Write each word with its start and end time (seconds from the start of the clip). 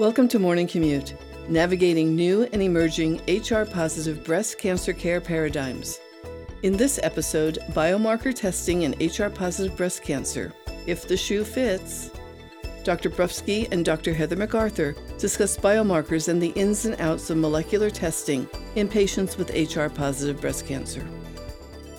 Welcome 0.00 0.28
to 0.28 0.38
Morning 0.38 0.66
Commute, 0.66 1.12
navigating 1.46 2.16
new 2.16 2.48
and 2.54 2.62
emerging 2.62 3.20
HR 3.28 3.66
positive 3.66 4.24
breast 4.24 4.56
cancer 4.56 4.94
care 4.94 5.20
paradigms. 5.20 6.00
In 6.62 6.74
this 6.74 6.98
episode, 7.02 7.58
biomarker 7.72 8.34
testing 8.34 8.84
in 8.84 8.92
HR 8.98 9.28
positive 9.28 9.76
breast 9.76 10.02
cancer, 10.02 10.54
if 10.86 11.06
the 11.06 11.18
shoe 11.18 11.44
fits. 11.44 12.10
Dr. 12.82 13.10
Brufsky 13.10 13.70
and 13.70 13.84
Dr. 13.84 14.14
Heather 14.14 14.36
McArthur 14.36 14.96
discuss 15.18 15.58
biomarkers 15.58 16.28
and 16.28 16.40
the 16.40 16.54
ins 16.56 16.86
and 16.86 16.98
outs 16.98 17.28
of 17.28 17.36
molecular 17.36 17.90
testing 17.90 18.48
in 18.76 18.88
patients 18.88 19.36
with 19.36 19.50
HR 19.50 19.88
positive 19.88 20.40
breast 20.40 20.66
cancer. 20.66 21.06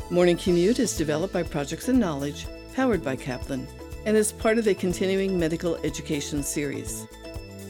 Morning 0.10 0.38
Commute 0.38 0.80
is 0.80 0.98
developed 0.98 1.36
by 1.36 1.44
Projects 1.44 1.88
and 1.88 2.00
Knowledge, 2.00 2.48
powered 2.74 3.04
by 3.04 3.16
Kaplan, 3.16 3.68
and 4.08 4.18
is 4.18 4.32
part 4.32 4.58
of 4.58 4.66
a 4.66 4.74
continuing 4.74 5.38
medical 5.38 5.76
education 5.84 6.42
series. 6.42 7.06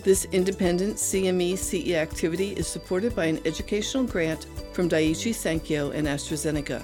This 0.03 0.25
independent 0.31 0.95
CME 0.95 1.55
CE 1.57 1.91
activity 1.93 2.53
is 2.53 2.67
supported 2.67 3.15
by 3.15 3.25
an 3.25 3.39
educational 3.45 4.03
grant 4.03 4.47
from 4.73 4.89
Daiichi 4.89 5.31
Sankyo 5.31 5.93
and 5.93 6.07
AstraZeneca. 6.07 6.81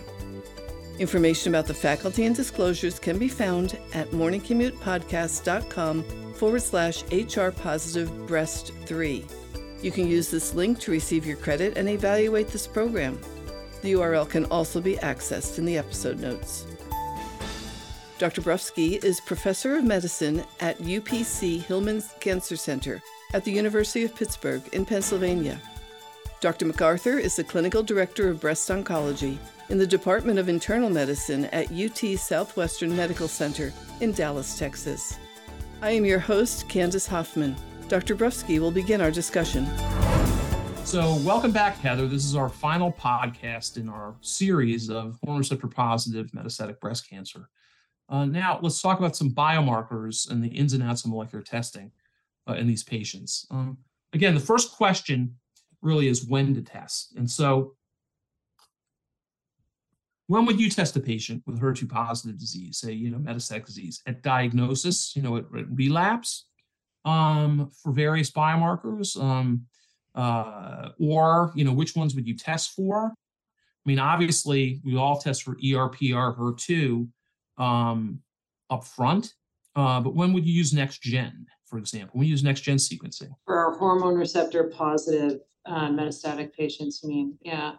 Information 1.00 1.52
about 1.52 1.66
the 1.66 1.74
faculty 1.74 2.26
and 2.26 2.36
disclosures 2.36 3.00
can 3.00 3.18
be 3.18 3.28
found 3.28 3.80
at 3.94 4.12
morningcommutepodcast.com 4.12 6.04
forward 6.34 6.62
slash 6.62 7.04
HR 7.12 7.50
positive 7.50 8.28
breast 8.28 8.72
3. 8.86 9.26
You 9.82 9.92
can 9.92 10.08
use 10.08 10.30
this 10.30 10.54
link 10.54 10.80
to 10.80 10.92
receive 10.92 11.26
your 11.26 11.38
credit 11.38 11.76
and 11.76 11.90
evaluate 11.90 12.50
this 12.50 12.68
program. 12.68 13.20
The 13.82 13.94
URL 13.94 14.30
can 14.30 14.46
also 14.46 14.80
be 14.80 14.98
accessed 14.98 15.58
in 15.58 15.66
the 15.66 15.80
episode 15.80 16.20
notes. 16.20 16.68
Dr. 18.18 18.42
Brufsky 18.42 19.04
is 19.04 19.20
professor 19.20 19.76
of 19.76 19.84
medicine 19.84 20.44
at 20.60 20.80
UPMC 20.80 21.62
Hillman 21.62 22.02
Cancer 22.20 22.56
Center 22.56 23.00
at 23.34 23.44
the 23.44 23.52
University 23.52 24.06
of 24.06 24.16
Pittsburgh 24.16 24.64
in 24.74 24.88
Pennsylvania. 24.88 25.62
Dr. 26.40 26.66
McArthur 26.66 27.20
is 27.20 27.36
the 27.36 27.44
clinical 27.44 27.84
director 27.84 28.28
of 28.28 28.42
breast 28.42 28.70
oncology 28.70 29.38
in 29.70 29.78
the 29.78 29.86
Department 29.86 30.40
of 30.40 30.50
Internal 30.50 30.90
Medicine 30.90 31.46
at 31.46 31.72
UT 31.72 32.18
Southwestern 32.18 32.96
Medical 32.96 33.28
Center 33.28 33.72
in 34.02 34.14
Dallas, 34.14 34.58
Texas. 34.58 35.20
I 35.84 35.92
am 35.92 36.04
your 36.04 36.20
host, 36.20 36.68
Candace 36.68 37.06
Hoffman. 37.06 37.56
Dr. 37.88 38.16
Brufsky 38.16 38.58
will 38.58 38.72
begin 38.72 39.00
our 39.00 39.12
discussion. 39.12 39.68
So, 40.86 41.18
welcome 41.18 41.52
back, 41.52 41.78
Heather. 41.78 42.08
This 42.08 42.26
is 42.26 42.36
our 42.36 42.50
final 42.50 42.92
podcast 42.92 43.78
in 43.78 43.88
our 43.90 44.16
series 44.22 44.90
of 44.90 45.20
hormone 45.24 45.40
receptor 45.40 45.68
positive 45.68 46.32
metastatic 46.32 46.80
breast 46.80 47.08
cancer. 47.08 47.48
Uh, 48.10 48.26
now, 48.26 48.60
let's 48.62 48.82
talk 48.82 49.00
about 49.00 49.16
some 49.16 49.32
biomarkers 49.32 50.30
and 50.30 50.44
the 50.44 50.48
ins 50.48 50.74
and 50.74 50.84
outs 50.84 51.04
of 51.04 51.12
molecular 51.12 51.44
testing 51.44 51.92
uh, 52.50 52.54
in 52.54 52.68
these 52.68 52.84
patients. 52.84 53.46
Um, 53.52 53.78
again, 54.14 54.34
the 54.34 54.40
first 54.40 54.72
question 54.72 55.36
really 55.82 56.08
is 56.08 56.26
when 56.26 56.56
to 56.56 56.62
test. 56.62 57.16
And 57.18 57.30
so, 57.30 57.76
when 60.28 60.46
would 60.46 60.60
you 60.60 60.70
test 60.70 60.96
a 60.98 61.00
patient 61.00 61.44
with 61.46 61.62
HER2 61.62 61.90
positive 61.90 62.38
disease, 62.38 62.80
say, 62.80 62.92
you 62.92 63.10
know, 63.10 63.18
metastatic 63.18 63.66
disease, 63.66 64.02
at 64.06 64.24
diagnosis, 64.24 65.16
you 65.16 65.22
know, 65.22 65.38
at, 65.38 65.46
at 65.58 65.66
relapse 65.72 66.48
um, 67.06 67.72
for 67.82 67.94
various 67.94 68.30
biomarkers? 68.32 69.22
Um, 69.22 69.66
uh, 70.16 70.90
or, 71.00 71.52
you 71.56 71.64
know, 71.64 71.72
which 71.72 71.96
ones 71.96 72.16
would 72.16 72.28
you 72.28 72.36
test 72.36 72.72
for? 72.72 73.06
I 73.08 73.90
mean, 73.90 74.00
obviously, 74.00 74.82
we 74.84 74.98
all 74.98 75.18
test 75.20 75.44
for 75.44 75.56
ERPR 75.56 76.36
HER2 76.38 77.08
um, 77.58 78.20
up 78.70 78.84
front. 78.84 79.34
Uh, 79.76 80.02
but 80.02 80.16
when 80.16 80.34
would 80.34 80.46
you 80.46 80.54
use 80.54 80.74
next 80.74 81.02
gen, 81.02 81.46
for 81.66 81.78
example? 81.78 82.20
We 82.20 82.26
use 82.28 82.44
next 82.44 82.62
gen 82.62 82.78
sequencing. 82.78 83.30
For 83.46 83.58
our 83.58 83.78
hormone 83.78 84.16
receptor 84.16 84.66
positive 84.66 85.40
uh, 85.66 85.90
metastatic 85.90 86.54
patients, 86.54 87.02
you 87.04 87.10
mean? 87.10 87.38
Yeah. 87.42 87.74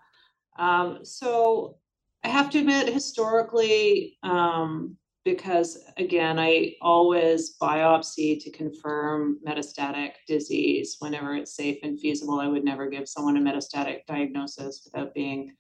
Um, 0.59 1.01
so 1.05 1.79
I 2.25 2.29
have 2.29 2.51
to 2.51 2.59
admit, 2.59 2.93
historically, 2.93 4.19
um, 4.23 4.97
because 5.25 5.79
again, 5.97 6.39
I 6.39 6.75
always 6.81 7.57
biopsy 7.61 8.43
to 8.43 8.51
confirm 8.51 9.39
metastatic 9.47 10.13
disease 10.27 10.97
whenever 11.01 11.35
it's 11.35 11.55
safe 11.55 11.79
and 11.83 12.01
feasible. 12.01 12.41
I 12.41 12.49
would 12.49 12.65
never 12.65 12.89
give 12.89 13.09
someone 13.09 13.37
a 13.37 13.41
metastatic 13.41 14.07
diagnosis 14.07 14.83
without 14.85 15.15
being 15.15 15.53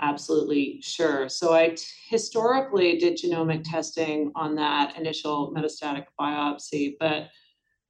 absolutely 0.00 0.80
sure. 0.80 1.28
So 1.28 1.54
I 1.54 1.70
t- 1.70 1.84
historically 2.08 2.98
did 2.98 3.18
genomic 3.18 3.64
testing 3.64 4.32
on 4.34 4.54
that 4.56 4.96
initial 4.96 5.52
metastatic 5.56 6.06
biopsy, 6.18 6.96
but 6.98 7.28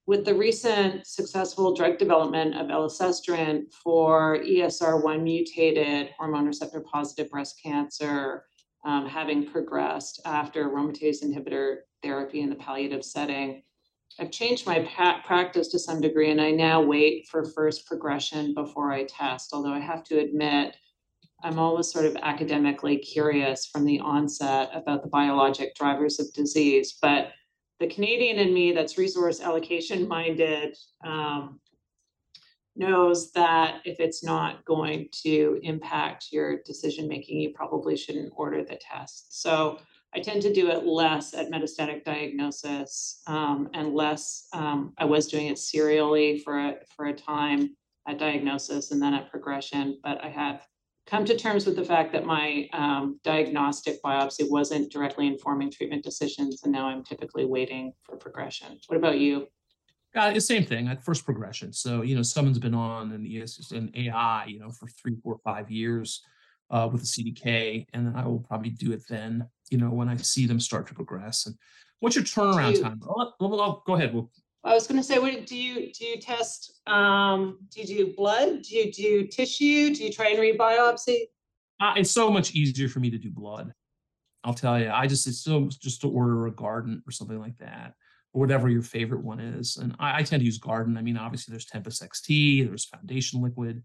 with 0.06 0.24
the 0.24 0.34
recent 0.34 1.06
successful 1.06 1.74
drug 1.74 1.98
development 1.98 2.54
of 2.54 2.68
elacestrant 2.68 3.70
for 3.72 4.38
ESR1 4.38 5.22
mutated 5.22 6.10
hormone 6.16 6.46
receptor 6.46 6.80
positive 6.80 7.30
breast 7.30 7.60
cancer, 7.62 8.44
um, 8.86 9.06
having 9.06 9.44
progressed 9.44 10.22
after 10.24 10.68
aromatase 10.68 11.22
inhibitor 11.22 11.80
therapy 12.02 12.40
in 12.40 12.48
the 12.48 12.56
palliative 12.56 13.04
setting, 13.04 13.62
I've 14.18 14.30
changed 14.30 14.66
my 14.66 14.80
pa- 14.80 15.22
practice 15.24 15.68
to 15.68 15.78
some 15.78 16.00
degree, 16.00 16.30
and 16.30 16.40
I 16.40 16.50
now 16.50 16.80
wait 16.82 17.28
for 17.28 17.44
first 17.44 17.86
progression 17.86 18.54
before 18.54 18.92
I 18.92 19.04
test. 19.04 19.50
Although 19.52 19.74
I 19.74 19.78
have 19.78 20.04
to 20.04 20.18
admit, 20.18 20.74
I'm 21.42 21.58
always 21.58 21.90
sort 21.90 22.04
of 22.04 22.16
academically 22.16 22.98
curious 22.98 23.66
from 23.66 23.84
the 23.84 24.00
onset 24.00 24.70
about 24.74 25.02
the 25.02 25.08
biologic 25.08 25.74
drivers 25.76 26.18
of 26.18 26.32
disease. 26.32 26.98
But 27.00 27.32
the 27.78 27.86
Canadian 27.86 28.38
in 28.38 28.52
me 28.52 28.72
that's 28.72 28.98
resource 28.98 29.40
allocation 29.40 30.08
minded 30.08 30.76
um, 31.04 31.60
knows 32.74 33.30
that 33.32 33.80
if 33.84 34.00
it's 34.00 34.24
not 34.24 34.64
going 34.64 35.08
to 35.22 35.60
impact 35.62 36.28
your 36.32 36.62
decision 36.62 37.08
making, 37.08 37.40
you 37.40 37.50
probably 37.50 37.96
shouldn't 37.96 38.32
order 38.36 38.64
the 38.64 38.76
test. 38.76 39.40
So 39.40 39.78
I 40.14 40.20
tend 40.20 40.42
to 40.42 40.52
do 40.52 40.70
it 40.70 40.86
less 40.86 41.34
at 41.34 41.50
metastatic 41.50 42.04
diagnosis 42.04 43.20
um, 43.26 43.68
and 43.74 43.94
less. 43.94 44.48
Um, 44.52 44.94
I 44.98 45.04
was 45.04 45.26
doing 45.26 45.48
it 45.48 45.58
serially 45.58 46.38
for 46.38 46.58
a, 46.58 46.76
for 46.96 47.06
a 47.06 47.12
time 47.12 47.76
at 48.08 48.18
diagnosis 48.18 48.90
and 48.90 49.02
then 49.02 49.12
at 49.12 49.30
progression, 49.30 49.98
but 50.02 50.24
I 50.24 50.28
have 50.30 50.66
come 51.08 51.24
to 51.24 51.36
terms 51.36 51.64
with 51.66 51.76
the 51.76 51.84
fact 51.84 52.12
that 52.12 52.26
my 52.26 52.68
um, 52.72 53.18
diagnostic 53.24 54.02
biopsy 54.02 54.48
wasn't 54.50 54.92
directly 54.92 55.26
informing 55.26 55.70
treatment 55.70 56.04
decisions, 56.04 56.62
and 56.64 56.72
now 56.72 56.86
I'm 56.86 57.02
typically 57.02 57.46
waiting 57.46 57.92
for 58.04 58.16
progression. 58.16 58.78
What 58.88 58.96
about 58.96 59.18
you? 59.18 59.46
Uh, 60.14 60.32
the 60.32 60.40
same 60.40 60.64
thing 60.64 60.88
at 60.88 61.04
first 61.04 61.24
progression. 61.24 61.72
So, 61.72 62.02
you 62.02 62.14
know, 62.14 62.22
someone's 62.22 62.58
been 62.58 62.74
on 62.74 63.12
an 63.12 63.26
ES 63.26 63.70
an 63.72 63.90
AI, 63.94 64.46
you 64.46 64.58
know, 64.58 64.70
for 64.70 64.88
three, 64.88 65.16
four, 65.22 65.38
five 65.44 65.70
years 65.70 66.22
uh, 66.70 66.88
with 66.90 67.02
a 67.02 67.06
CDK, 67.06 67.86
and 67.94 68.06
then 68.06 68.16
I 68.16 68.26
will 68.26 68.40
probably 68.40 68.70
do 68.70 68.92
it 68.92 69.02
then, 69.08 69.46
you 69.70 69.78
know, 69.78 69.90
when 69.90 70.08
I 70.08 70.16
see 70.16 70.46
them 70.46 70.60
start 70.60 70.86
to 70.88 70.94
progress. 70.94 71.46
And 71.46 71.56
what's 72.00 72.16
your 72.16 72.24
turnaround 72.24 72.76
you, 72.76 72.82
time? 72.82 73.00
I'll, 73.04 73.34
I'll, 73.40 73.60
I'll, 73.60 73.82
go 73.86 73.94
ahead. 73.94 74.12
We'll, 74.12 74.30
I 74.68 74.74
was 74.74 74.86
going 74.86 75.00
to 75.00 75.02
say, 75.02 75.18
what 75.18 75.46
do 75.46 75.56
you 75.56 75.90
do? 75.94 76.04
You 76.04 76.20
test? 76.20 76.80
Um, 76.86 77.58
do 77.70 77.80
you 77.80 77.86
do 77.86 78.14
blood? 78.14 78.62
Do 78.62 78.76
you 78.76 78.92
do 78.92 79.26
tissue? 79.26 79.94
Do 79.94 80.04
you 80.04 80.12
try 80.12 80.28
and 80.28 80.38
read 80.38 80.58
biopsy? 80.58 81.20
Uh, 81.80 81.94
it's 81.96 82.10
so 82.10 82.30
much 82.30 82.52
easier 82.52 82.86
for 82.86 83.00
me 83.00 83.08
to 83.08 83.16
do 83.16 83.30
blood. 83.30 83.72
I'll 84.44 84.52
tell 84.52 84.78
you. 84.78 84.90
I 84.90 85.06
just 85.06 85.26
it's 85.26 85.42
so 85.42 85.70
just 85.80 86.02
to 86.02 86.10
order 86.10 86.46
a 86.46 86.52
Guardant 86.52 87.00
or 87.08 87.12
something 87.12 87.38
like 87.38 87.56
that, 87.58 87.94
or 88.34 88.40
whatever 88.40 88.68
your 88.68 88.82
favorite 88.82 89.24
one 89.24 89.40
is. 89.40 89.78
And 89.78 89.96
I, 89.98 90.18
I 90.18 90.22
tend 90.22 90.40
to 90.40 90.46
use 90.46 90.60
Guardant. 90.60 90.98
I 90.98 91.02
mean, 91.02 91.16
obviously 91.16 91.52
there's 91.52 91.64
Tempus 91.64 92.00
XT, 92.00 92.68
there's 92.68 92.84
Foundation 92.84 93.40
Liquid, 93.40 93.82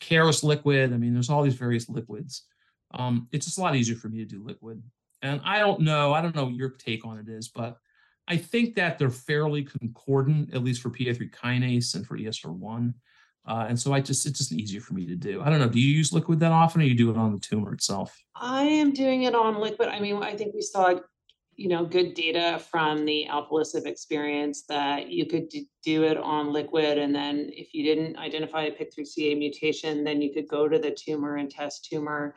Caris 0.00 0.42
Liquid. 0.42 0.92
I 0.92 0.96
mean, 0.96 1.14
there's 1.14 1.30
all 1.30 1.44
these 1.44 1.54
various 1.54 1.88
liquids. 1.88 2.44
Um, 2.92 3.28
it's 3.30 3.46
just 3.46 3.58
a 3.58 3.60
lot 3.60 3.76
easier 3.76 3.96
for 3.96 4.08
me 4.08 4.18
to 4.18 4.24
do 4.24 4.44
liquid. 4.44 4.82
And 5.22 5.40
I 5.44 5.60
don't 5.60 5.82
know. 5.82 6.12
I 6.12 6.22
don't 6.22 6.34
know 6.34 6.46
what 6.46 6.54
your 6.54 6.70
take 6.70 7.06
on 7.06 7.18
it 7.18 7.28
is, 7.28 7.48
but 7.48 7.76
I 8.28 8.36
think 8.36 8.74
that 8.74 8.98
they're 8.98 9.10
fairly 9.10 9.64
concordant, 9.64 10.54
at 10.54 10.62
least 10.62 10.82
for 10.82 10.90
PI3 10.90 11.30
kinase 11.30 11.94
and 11.94 12.06
for 12.06 12.16
ESR1. 12.18 12.92
Uh, 13.46 13.64
and 13.66 13.80
so 13.80 13.94
I 13.94 14.00
just 14.00 14.26
it's 14.26 14.38
just 14.38 14.52
easier 14.52 14.82
for 14.82 14.92
me 14.92 15.06
to 15.06 15.16
do. 15.16 15.40
I 15.42 15.48
don't 15.48 15.58
know. 15.58 15.68
Do 15.68 15.80
you 15.80 15.88
use 15.88 16.12
liquid 16.12 16.38
that 16.40 16.52
often, 16.52 16.82
or 16.82 16.84
you 16.84 16.94
do 16.94 17.10
it 17.10 17.16
on 17.16 17.32
the 17.32 17.40
tumor 17.40 17.72
itself? 17.72 18.22
I 18.36 18.64
am 18.64 18.92
doing 18.92 19.22
it 19.22 19.34
on 19.34 19.58
liquid. 19.58 19.88
I 19.88 19.98
mean, 20.00 20.22
I 20.22 20.36
think 20.36 20.54
we 20.54 20.60
saw, 20.60 21.00
you 21.56 21.68
know, 21.68 21.86
good 21.86 22.12
data 22.12 22.62
from 22.70 23.06
the 23.06 23.26
alpelisib 23.30 23.86
experience 23.86 24.64
that 24.68 25.08
you 25.08 25.24
could 25.24 25.48
do 25.82 26.04
it 26.04 26.18
on 26.18 26.52
liquid, 26.52 26.98
and 26.98 27.14
then 27.14 27.48
if 27.54 27.72
you 27.72 27.82
didn't 27.84 28.18
identify 28.18 28.64
a 28.64 28.70
PIK3CA 28.70 29.38
mutation, 29.38 30.04
then 30.04 30.20
you 30.20 30.30
could 30.34 30.46
go 30.46 30.68
to 30.68 30.78
the 30.78 30.90
tumor 30.90 31.36
and 31.36 31.50
test 31.50 31.86
tumor 31.90 32.36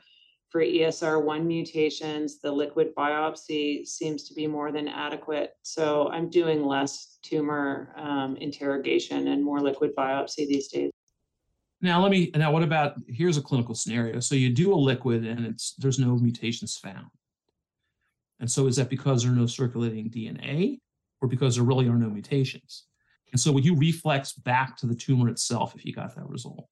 for 0.52 0.62
ESR1 0.62 1.46
mutations, 1.46 2.40
the 2.40 2.52
liquid 2.52 2.94
biopsy 2.94 3.88
seems 3.88 4.24
to 4.28 4.34
be 4.34 4.48
more 4.48 4.72
than 4.72 4.90
adequate. 4.90 5.54
So 5.62 6.10
I'm 6.10 6.30
doing 6.30 6.66
less 6.66 7.20
tumor 7.24 7.94
um, 7.96 8.36
interrogation 8.36 9.30
and 9.30 9.44
more 9.44 9.62
liquid 9.62 9.96
biopsy 9.98 10.48
these 10.48 10.68
days. 10.68 10.92
Now 11.80 12.02
let 12.02 12.12
me 12.12 12.30
now 12.36 12.52
what 12.52 12.62
about 12.62 12.96
here's 13.08 13.38
a 13.38 13.42
clinical 13.42 13.74
scenario. 13.74 14.20
So 14.20 14.36
you 14.36 14.50
do 14.50 14.74
a 14.74 14.76
liquid 14.76 15.26
and 15.26 15.46
it's 15.46 15.74
there's 15.80 15.98
no 15.98 16.18
mutations 16.18 16.78
found. 16.78 17.08
And 18.40 18.52
so 18.52 18.68
is 18.68 18.76
that 18.76 18.90
because 18.90 19.24
there 19.24 19.32
are 19.32 19.36
no 19.36 19.48
circulating 19.48 20.10
DNA 20.10 20.80
or 21.22 21.28
because 21.28 21.56
there 21.56 21.64
really 21.64 21.88
are 21.88 21.98
no 21.98 22.10
mutations? 22.10 22.86
And 23.32 23.40
so 23.40 23.52
would 23.52 23.66
you 23.66 23.76
reflex 23.76 24.34
back 24.34 24.76
to 24.78 24.86
the 24.86 24.96
tumor 24.96 25.30
itself 25.30 25.74
if 25.76 25.86
you 25.86 25.94
got 25.94 26.14
that 26.16 26.28
result? 26.28 26.68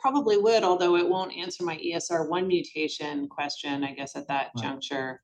Probably 0.00 0.36
would, 0.36 0.62
although 0.64 0.96
it 0.96 1.08
won't 1.08 1.36
answer 1.36 1.64
my 1.64 1.76
ESR1 1.78 2.46
mutation 2.46 3.28
question, 3.28 3.84
I 3.84 3.92
guess, 3.92 4.16
at 4.16 4.28
that 4.28 4.50
Right. 4.54 4.62
juncture. 4.64 5.20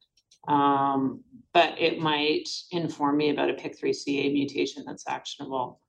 Um, 0.48 1.22
but 1.52 1.80
it 1.80 2.00
might 2.00 2.48
inform 2.70 3.16
me 3.16 3.30
about 3.30 3.50
a 3.50 3.54
PIK3CA 3.54 4.32
mutation 4.32 4.84
that's 4.86 5.04
actionable. 5.08 5.80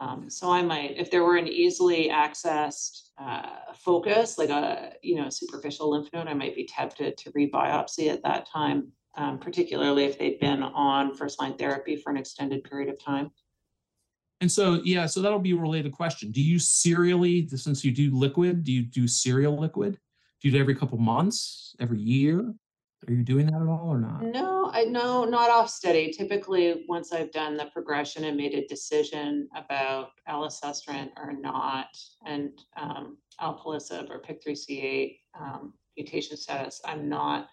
Um, 0.00 0.28
so 0.28 0.50
I 0.50 0.62
might, 0.62 0.98
if 0.98 1.10
there 1.10 1.22
were 1.22 1.36
an 1.36 1.46
easily 1.46 2.08
accessed 2.08 3.10
uh, 3.18 3.72
focus, 3.74 4.36
like 4.36 4.50
a 4.50 4.94
you 5.02 5.14
know 5.14 5.28
superficial 5.30 5.90
lymph 5.90 6.12
node, 6.12 6.26
I 6.26 6.34
might 6.34 6.56
be 6.56 6.64
tempted 6.64 7.16
to 7.18 7.32
rebiopsy 7.32 8.08
at 8.08 8.22
that 8.24 8.48
time, 8.48 8.90
um, 9.16 9.38
particularly 9.38 10.04
if 10.04 10.18
they'd 10.18 10.40
been 10.40 10.62
on 10.62 11.14
first 11.14 11.40
line 11.40 11.56
therapy 11.56 11.94
for 11.96 12.10
an 12.10 12.16
extended 12.16 12.64
period 12.64 12.88
of 12.88 12.98
time. 12.98 13.30
And 14.42 14.50
so, 14.50 14.80
yeah, 14.82 15.06
so 15.06 15.22
that'll 15.22 15.38
be 15.38 15.52
a 15.52 15.56
related 15.56 15.92
question. 15.92 16.32
Do 16.32 16.42
you 16.42 16.58
serially, 16.58 17.46
since 17.46 17.84
you 17.84 17.92
do 17.92 18.10
liquid, 18.12 18.64
do 18.64 18.72
you 18.72 18.82
do 18.82 19.06
serial 19.06 19.56
liquid? 19.56 19.92
Do 20.40 20.48
you 20.48 20.50
do 20.50 20.58
it 20.58 20.60
every 20.60 20.74
couple 20.74 20.98
months, 20.98 21.76
every 21.78 22.00
year? 22.00 22.52
Are 23.06 23.12
you 23.12 23.22
doing 23.22 23.46
that 23.46 23.62
at 23.62 23.68
all 23.68 23.86
or 23.88 24.00
not? 24.00 24.24
No, 24.24 24.68
I 24.72 24.82
no, 24.82 25.24
not 25.24 25.48
off 25.48 25.70
study. 25.70 26.10
Typically, 26.10 26.84
once 26.88 27.12
I've 27.12 27.30
done 27.30 27.56
the 27.56 27.66
progression 27.66 28.24
and 28.24 28.36
made 28.36 28.52
a 28.54 28.66
decision 28.66 29.48
about 29.54 30.08
elacestrant 30.28 31.10
or 31.16 31.32
not, 31.32 31.96
and 32.26 32.50
um, 32.76 33.18
alpelisib 33.40 34.10
or 34.10 34.20
PIK3CA 34.22 35.18
um, 35.40 35.72
mutation 35.96 36.36
status, 36.36 36.80
I'm 36.84 37.08
not, 37.08 37.48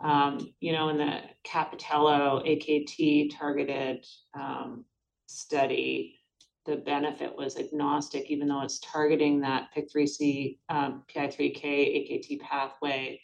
um, 0.00 0.54
you 0.60 0.72
know, 0.72 0.88
in 0.88 0.96
the 0.96 1.20
Capitello 1.46 2.42
AKT 2.46 3.36
targeted 3.36 4.06
um, 4.32 4.86
study, 5.34 6.20
the 6.66 6.76
benefit 6.76 7.36
was 7.36 7.58
agnostic, 7.58 8.30
even 8.30 8.48
though 8.48 8.62
it's 8.62 8.78
targeting 8.80 9.40
that 9.40 9.68
PIK3C, 9.76 10.58
um, 10.68 11.02
PI3K, 11.14 11.62
AKT 11.62 12.40
pathway 12.40 13.20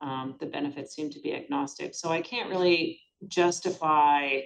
um, 0.00 0.36
the 0.40 0.46
benefits 0.46 0.94
seem 0.94 1.10
to 1.10 1.20
be 1.20 1.34
agnostic. 1.34 1.94
So 1.94 2.08
I 2.10 2.22
can't 2.22 2.48
really 2.48 3.00
justify 3.28 4.40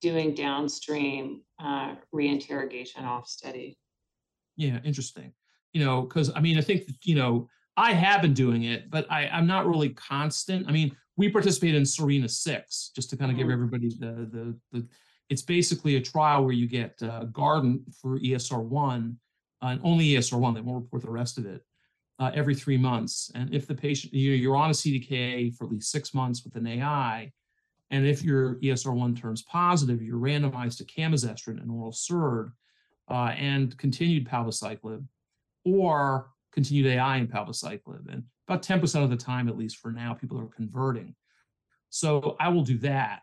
doing 0.00 0.34
downstream 0.34 1.42
uh, 1.62 1.96
reinterrogation 2.14 3.02
off 3.02 3.28
study. 3.28 3.76
Yeah, 4.56 4.78
interesting. 4.84 5.32
You 5.72 5.84
know, 5.84 6.02
because 6.02 6.30
I 6.34 6.40
mean, 6.40 6.58
I 6.58 6.60
think 6.60 6.84
you 7.02 7.14
know, 7.14 7.48
I 7.76 7.92
have 7.92 8.22
been 8.22 8.34
doing 8.34 8.64
it, 8.64 8.90
but 8.90 9.10
I, 9.10 9.28
I'm 9.28 9.46
not 9.46 9.66
really 9.66 9.90
constant. 9.90 10.68
I 10.68 10.72
mean, 10.72 10.96
we 11.16 11.28
participate 11.28 11.74
in 11.74 11.86
Serena 11.86 12.28
Six 12.28 12.90
just 12.94 13.10
to 13.10 13.16
kind 13.16 13.30
of 13.30 13.36
give 13.36 13.46
Mhm. 13.46 13.52
everybody 13.52 13.88
the 13.88 14.28
the 14.32 14.58
the. 14.72 14.88
It's 15.30 15.42
basically 15.42 15.96
a 15.96 16.00
trial 16.00 16.44
where 16.44 16.52
you 16.52 16.66
get 16.66 17.02
uh, 17.02 17.24
Guardant 17.26 17.82
for 17.94 18.18
ESR 18.18 18.62
one, 18.62 19.16
uh, 19.62 19.68
and 19.68 19.80
only 19.82 20.10
ESR 20.10 20.38
one. 20.38 20.54
They 20.54 20.60
won't 20.60 20.84
report 20.84 21.02
the 21.02 21.10
rest 21.10 21.38
of 21.38 21.46
it. 21.46 21.64
Uh, 22.18 22.30
every 22.34 22.54
three 22.54 22.76
months, 22.76 23.32
and 23.34 23.54
if 23.54 23.66
the 23.66 23.74
patient 23.74 24.12
you 24.12 24.30
know, 24.30 24.36
you're 24.36 24.56
on 24.56 24.68
a 24.68 24.74
CDKA 24.74 25.56
for 25.56 25.64
at 25.64 25.70
least 25.70 25.90
six 25.90 26.12
months 26.12 26.44
with 26.44 26.54
an 26.54 26.66
AI, 26.66 27.32
and 27.90 28.06
if 28.06 28.22
your 28.22 28.56
ESR1 28.56 29.18
turns 29.18 29.42
positive, 29.42 30.02
you're 30.02 30.18
randomized 30.18 30.76
to 30.78 30.84
camizestrant 30.84 31.62
and 31.62 31.70
oral 31.70 31.92
SERD 31.92 32.52
uh, 33.10 33.32
and 33.36 33.76
continued 33.78 34.28
palbociclib 34.28 35.04
or 35.64 36.30
continued 36.52 36.86
AI 36.86 37.16
and 37.16 37.30
palbociclib. 37.30 38.12
And 38.12 38.24
about 38.46 38.62
10% 38.62 39.02
of 39.02 39.10
the 39.10 39.16
time, 39.16 39.48
at 39.48 39.56
least 39.56 39.78
for 39.78 39.90
now, 39.90 40.14
people 40.14 40.38
are 40.38 40.46
converting. 40.46 41.14
So 41.88 42.36
I 42.38 42.48
will 42.48 42.62
do 42.62 42.78
that. 42.78 43.20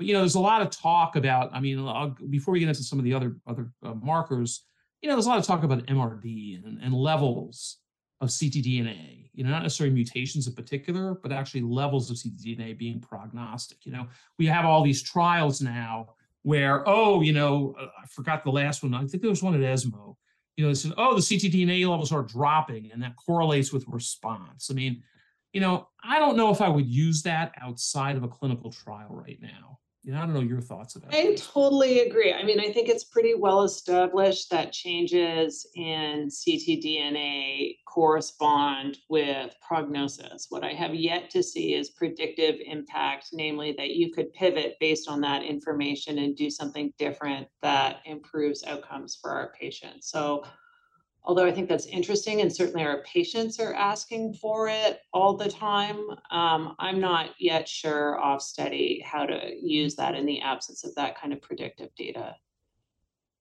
But 0.00 0.06
you 0.06 0.14
know, 0.14 0.20
there's 0.20 0.34
a 0.34 0.40
lot 0.40 0.62
of 0.62 0.70
talk 0.70 1.16
about. 1.16 1.50
I 1.52 1.60
mean, 1.60 1.86
I'll, 1.86 2.16
before 2.30 2.52
we 2.52 2.60
get 2.60 2.70
into 2.70 2.82
some 2.82 2.98
of 2.98 3.04
the 3.04 3.12
other 3.12 3.36
other 3.46 3.70
uh, 3.84 3.92
markers, 3.92 4.64
you 5.02 5.10
know, 5.10 5.14
there's 5.14 5.26
a 5.26 5.28
lot 5.28 5.38
of 5.38 5.44
talk 5.44 5.62
about 5.62 5.84
MRD 5.84 6.64
and, 6.64 6.78
and 6.82 6.94
levels 6.94 7.76
of 8.22 8.30
ctDNA. 8.30 9.28
You 9.34 9.44
know, 9.44 9.50
not 9.50 9.62
necessarily 9.62 9.94
mutations 9.94 10.46
in 10.46 10.54
particular, 10.54 11.16
but 11.22 11.32
actually 11.32 11.60
levels 11.60 12.10
of 12.10 12.16
ctDNA 12.16 12.78
being 12.78 12.98
prognostic. 12.98 13.84
You 13.84 13.92
know, 13.92 14.06
we 14.38 14.46
have 14.46 14.64
all 14.64 14.82
these 14.82 15.02
trials 15.02 15.60
now 15.60 16.14
where, 16.44 16.82
oh, 16.88 17.20
you 17.20 17.34
know, 17.34 17.74
I 17.78 18.06
forgot 18.06 18.42
the 18.42 18.50
last 18.50 18.82
one. 18.82 18.94
I 18.94 19.04
think 19.04 19.20
there 19.22 19.28
was 19.28 19.42
one 19.42 19.54
at 19.54 19.62
ESMO. 19.62 20.16
You 20.56 20.64
know, 20.64 20.70
they 20.70 20.76
said, 20.76 20.94
oh, 20.96 21.14
the 21.14 21.20
ctDNA 21.20 21.86
levels 21.86 22.10
are 22.10 22.22
dropping, 22.22 22.90
and 22.90 23.02
that 23.02 23.16
correlates 23.16 23.70
with 23.70 23.84
response. 23.86 24.70
I 24.70 24.72
mean, 24.72 25.02
you 25.52 25.60
know, 25.60 25.88
I 26.02 26.18
don't 26.18 26.38
know 26.38 26.50
if 26.50 26.62
I 26.62 26.70
would 26.70 26.88
use 26.88 27.20
that 27.24 27.52
outside 27.60 28.16
of 28.16 28.22
a 28.22 28.28
clinical 28.28 28.72
trial 28.72 29.10
right 29.10 29.38
now. 29.42 29.79
You 30.02 30.12
know, 30.12 30.18
I 30.18 30.20
don't 30.22 30.32
know 30.32 30.40
your 30.40 30.62
thoughts 30.62 30.96
about 30.96 31.12
it. 31.12 31.16
I 31.16 31.34
totally 31.34 32.00
agree. 32.00 32.32
I 32.32 32.42
mean, 32.42 32.58
I 32.58 32.72
think 32.72 32.88
it's 32.88 33.04
pretty 33.04 33.34
well 33.34 33.64
established 33.64 34.48
that 34.50 34.72
changes 34.72 35.66
in 35.74 36.28
ctDNA 36.28 37.76
correspond 37.86 38.96
with 39.10 39.54
prognosis. 39.60 40.46
What 40.48 40.64
I 40.64 40.72
have 40.72 40.94
yet 40.94 41.28
to 41.30 41.42
see 41.42 41.74
is 41.74 41.90
predictive 41.90 42.56
impact, 42.64 43.28
namely 43.34 43.74
that 43.76 43.90
you 43.90 44.10
could 44.10 44.32
pivot 44.32 44.76
based 44.80 45.06
on 45.06 45.20
that 45.20 45.42
information 45.42 46.18
and 46.18 46.34
do 46.34 46.48
something 46.48 46.94
different 46.98 47.48
that 47.60 48.00
improves 48.06 48.64
outcomes 48.64 49.18
for 49.20 49.30
our 49.32 49.52
patients. 49.60 50.10
So, 50.10 50.44
although 51.24 51.46
I 51.46 51.52
think 51.52 51.68
that's 51.68 51.86
interesting, 51.86 52.40
and 52.40 52.54
certainly 52.54 52.84
our 52.84 53.02
patients 53.02 53.60
are 53.60 53.74
asking 53.74 54.34
for 54.34 54.68
it 54.68 55.00
all 55.12 55.36
the 55.36 55.50
time, 55.50 55.98
um, 56.30 56.74
I'm 56.78 57.00
not 57.00 57.30
yet 57.38 57.68
sure 57.68 58.18
off 58.18 58.42
study 58.42 59.02
how 59.04 59.26
to 59.26 59.52
use 59.60 59.94
that 59.96 60.14
in 60.14 60.26
the 60.26 60.40
absence 60.40 60.84
of 60.84 60.94
that 60.94 61.18
kind 61.20 61.32
of 61.32 61.42
predictive 61.42 61.94
data. 61.96 62.36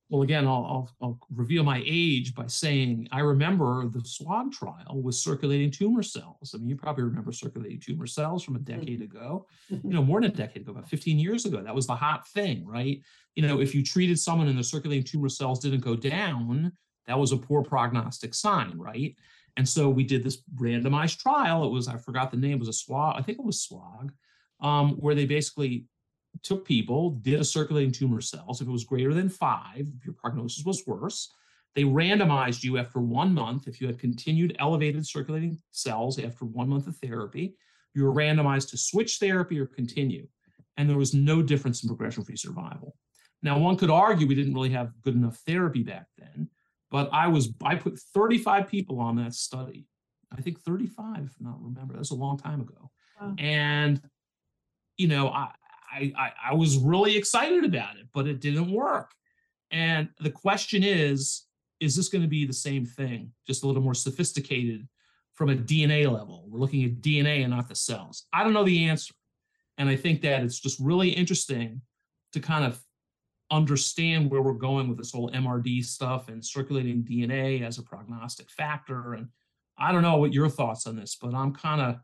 Well, 0.10 0.24
again, 0.24 0.48
I'll, 0.48 0.66
I'll, 0.66 0.90
I'll 1.02 1.20
reveal 1.36 1.64
my 1.64 1.84
age 1.86 2.34
by 2.34 2.48
saying 2.48 3.08
I 3.12 3.20
remember 3.20 3.88
the 3.88 4.00
SWOG 4.00 4.52
trial 4.52 5.02
with 5.04 5.14
circulating 5.14 5.70
tumor 5.70 6.02
cells. 6.02 6.54
I 6.54 6.58
mean, 6.58 6.68
you 6.68 6.76
probably 6.76 7.04
remember 7.04 7.32
circulating 7.32 7.80
tumor 7.80 8.08
cells 8.08 8.44
from 8.44 8.56
a 8.56 8.60
decade 8.60 9.04
ago, 9.04 9.46
you 9.70 9.80
know, 9.84 10.04
more 10.04 10.20
than 10.20 10.32
a 10.32 10.34
decade 10.34 10.64
ago, 10.64 10.72
about 10.72 10.90
15 10.90 11.20
years 11.20 11.46
ago. 11.46 11.62
That 11.62 11.76
was 11.76 11.86
the 11.86 11.96
hot 11.96 12.28
thing, 12.30 12.66
right? 12.66 13.00
You 13.36 13.48
know, 13.48 13.62
if 13.62 13.76
you 13.76 13.84
treated 13.84 14.18
someone 14.18 14.48
and 14.48 14.58
the 14.58 14.64
circulating 14.64 15.04
tumor 15.04 15.30
cells 15.30 15.60
didn't 15.60 15.82
go 15.82 15.96
down, 15.96 16.72
that 17.10 17.20
was 17.20 17.32
a 17.32 17.38
poor 17.38 17.64
prognostic 17.64 18.36
sign, 18.36 18.78
right? 18.78 19.16
And 19.58 19.68
so 19.68 19.90
we 19.90 20.04
did 20.04 20.24
this 20.24 20.44
randomized 20.56 21.18
trial. 21.18 21.66
It 21.66 21.72
was, 21.72 21.88
I 21.88 21.98
forgot 21.98 22.30
the 22.30 22.38
name, 22.38 22.54
it 22.54 22.60
was 22.60 22.70
a 22.70 22.92
SWOG, 22.92 23.18
I 23.18 23.24
think 23.24 23.40
it 23.40 23.46
was 23.46 23.68
SWOG, 23.68 24.12
um, 24.62 24.92
where 24.92 25.16
they 25.16 25.26
basically 25.26 25.86
took 26.44 26.66
people, 26.66 27.10
did 27.22 27.40
a 27.40 27.44
circulating 27.44 27.92
tumor 27.92 28.22
cells. 28.22 28.62
If 28.62 28.68
it 28.68 28.72
was 28.72 28.84
greater 28.84 29.14
than 29.16 29.28
five, 29.28 29.88
your 30.06 30.14
prognosis 30.14 30.64
was 30.64 30.84
worse, 30.86 31.34
they 31.76 31.84
randomized 31.84 32.64
you 32.64 32.78
after 32.78 33.00
one 33.00 33.34
month. 33.34 33.68
If 33.68 33.82
you 33.82 33.88
had 33.88 33.98
continued 33.98 34.56
elevated 34.60 35.06
circulating 35.08 35.58
cells 35.72 36.20
after 36.20 36.46
one 36.46 36.70
month 36.70 36.86
of 36.86 36.96
therapy, 36.98 37.56
you 37.96 38.04
were 38.04 38.14
randomized 38.14 38.70
to 38.70 38.78
switch 38.78 39.18
therapy 39.18 39.60
or 39.60 39.66
continue. 39.66 40.28
And 40.78 40.88
there 40.88 40.98
was 40.98 41.16
no 41.16 41.42
difference 41.42 41.84
in 41.84 41.90
progression 41.90 42.24
free 42.24 42.38
survival. 42.38 42.96
Now, 43.42 43.58
one 43.58 43.78
could 43.78 43.90
argue 43.90 44.28
we 44.28 44.36
didn't 44.36 44.54
really 44.54 44.70
have 44.70 44.94
good 45.02 45.16
enough 45.16 45.38
therapy 45.48 45.82
back 45.82 46.06
then, 46.18 46.50
but 46.92 47.10
I 47.14 47.28
was, 47.28 47.54
I 47.64 47.76
put 47.76 48.00
35 48.14 48.68
people 48.68 49.00
on 49.00 49.16
that 49.18 49.34
study. 49.34 49.88
I 50.32 50.42
think 50.42 50.60
35, 50.62 51.26
if 51.26 51.36
not 51.40 51.62
remember, 51.62 51.96
that's 51.96 52.12
a 52.12 52.16
long 52.16 52.38
time 52.38 52.62
ago. 52.62 52.92
Wow. 53.20 53.36
And, 53.38 54.02
you 54.98 55.08
know, 55.08 55.30
I, 55.30 55.52
I, 55.92 56.14
I, 56.18 56.32
I 56.52 56.54
was 56.54 56.78
really 56.78 57.18
excited 57.18 57.66
about 57.66 57.98
it, 57.98 58.08
but 58.14 58.28
it 58.28 58.40
didn't 58.40 58.72
work. 58.72 59.12
And 59.72 60.10
the 60.20 60.32
question 60.32 60.84
is, 60.84 61.46
is 61.80 61.96
this 61.96 62.10
going 62.10 62.22
to 62.22 62.28
be 62.28 62.46
the 62.46 62.54
same 62.54 62.86
thing, 62.86 63.32
just 63.48 63.64
a 63.64 63.68
little 63.68 63.82
more 63.82 63.94
sophisticated 63.94 64.88
from 65.34 65.50
a 65.50 65.56
DNA 65.56 66.12
level? 66.12 66.46
We're 66.48 66.60
looking 66.60 66.84
at 66.84 67.02
DNA 67.02 67.42
and 67.42 67.52
not 67.52 67.68
the 67.68 67.76
cells. 67.76 68.26
I 68.34 68.44
don't 68.44 68.54
know 68.54 68.66
the 68.66 68.86
answer. 68.86 69.14
And 69.78 69.90
I 69.90 69.96
think 69.96 70.22
that 70.22 70.44
it's 70.44 70.60
just 70.60 70.80
really 70.80 71.10
interesting 71.10 71.82
to 72.34 72.40
kind 72.40 72.66
of 72.66 72.80
understand 73.52 74.30
where 74.30 74.42
we're 74.42 74.54
going 74.54 74.88
with 74.88 74.98
this 74.98 75.12
whole 75.12 75.32
MRD 75.32 75.84
stuff 75.84 76.30
and 76.30 76.46
circulating 76.46 77.04
DNA 77.04 77.66
as 77.66 77.78
a 77.78 77.84
prognostic 77.84 78.50
factor. 78.50 79.14
And 79.14 79.28
I 79.78 79.92
don't 79.92 80.04
know 80.04 80.18
what 80.18 80.34
your 80.34 80.50
thoughts 80.50 80.88
on 80.88 80.96
this, 80.96 81.16
but 81.20 81.34
I'm 81.34 81.54
kind 81.54 81.82
of 81.82 82.00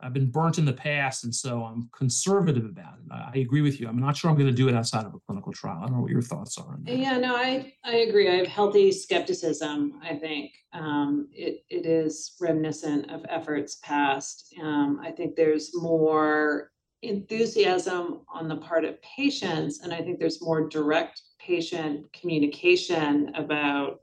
I've 0.00 0.12
been 0.12 0.30
burnt 0.30 0.58
in 0.58 0.64
the 0.64 0.72
past, 0.72 1.24
and 1.24 1.34
so 1.34 1.64
I'm 1.64 1.90
conservative 1.92 2.64
about 2.64 2.94
it. 2.98 3.10
I, 3.10 3.38
agree 3.38 3.62
with 3.62 3.80
you. 3.80 3.88
I'm 3.88 3.98
not 3.98 4.16
sure 4.16 4.30
I'm 4.30 4.36
going 4.36 4.46
to 4.46 4.52
do 4.52 4.68
it 4.68 4.74
outside 4.74 5.04
of 5.04 5.12
a 5.12 5.18
clinical 5.26 5.52
trial. 5.52 5.78
I 5.82 5.86
don't 5.86 5.96
know 5.96 6.02
what 6.02 6.12
your 6.12 6.22
thoughts 6.22 6.56
are 6.56 6.74
on 6.74 6.84
that. 6.84 6.96
Yeah, 6.96 7.18
no, 7.18 7.34
I, 7.34 7.72
I 7.84 7.96
agree. 7.96 8.30
I 8.30 8.36
have 8.36 8.46
healthy 8.46 8.92
skepticism, 8.92 10.00
I 10.02 10.14
think. 10.14 10.52
Um, 10.72 11.28
it, 11.32 11.64
it 11.68 11.84
is 11.84 12.36
reminiscent 12.40 13.10
of 13.10 13.24
efforts 13.28 13.78
past. 13.82 14.54
Um, 14.62 15.00
I 15.02 15.10
think 15.10 15.34
there's 15.34 15.72
more 15.74 16.70
enthusiasm 17.02 18.20
on 18.32 18.48
the 18.48 18.56
part 18.56 18.84
of 18.84 19.00
patients, 19.02 19.80
and 19.82 19.92
I 19.92 20.02
think 20.02 20.18
there's 20.18 20.42
more 20.42 20.68
direct 20.68 21.22
patient 21.38 22.12
communication 22.12 23.32
about 23.34 24.00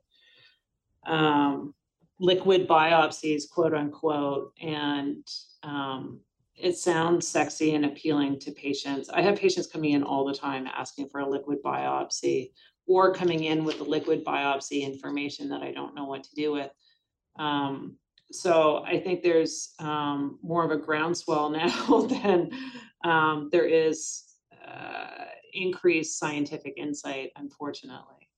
um, 1.05 1.73
liquid 2.19 2.67
biopsies, 2.67 3.49
quote 3.49 3.73
unquote, 3.73 4.53
and 4.61 5.27
um, 5.63 6.19
it 6.55 6.77
sounds 6.77 7.27
sexy 7.27 7.75
and 7.75 7.85
appealing 7.85 8.39
to 8.39 8.51
patients. 8.51 9.09
I 9.09 9.21
have 9.21 9.37
patients 9.37 9.67
coming 9.67 9.91
in 9.91 10.03
all 10.03 10.25
the 10.25 10.33
time 10.33 10.67
asking 10.67 11.09
for 11.09 11.19
a 11.19 11.29
liquid 11.29 11.59
biopsy. 11.63 12.51
or 12.87 13.13
coming 13.13 13.45
in 13.45 13.63
with 13.65 13.79
the 13.79 13.83
liquid 13.83 14.23
biopsy 14.23 14.83
information 14.83 15.49
that 15.49 15.63
I 15.63 15.71
don't 15.71 15.95
know 15.95 16.05
what 16.05 16.23
to 16.23 16.35
do 16.35 16.51
with. 16.53 16.69
Um, 17.37 17.97
so 18.31 18.83
I 18.85 18.99
think 18.99 19.21
there's 19.21 19.73
um, 19.79 20.39
more 20.41 20.63
of 20.63 20.71
a 20.71 20.77
groundswell 20.77 21.49
now 21.51 22.01
than 22.01 22.51
um, 23.03 23.49
there 23.51 23.65
is 23.65 24.23
uh, 24.67 25.25
increased 25.53 26.19
scientific 26.19 26.73
insight, 26.77 27.31
unfortunately. 27.35 28.29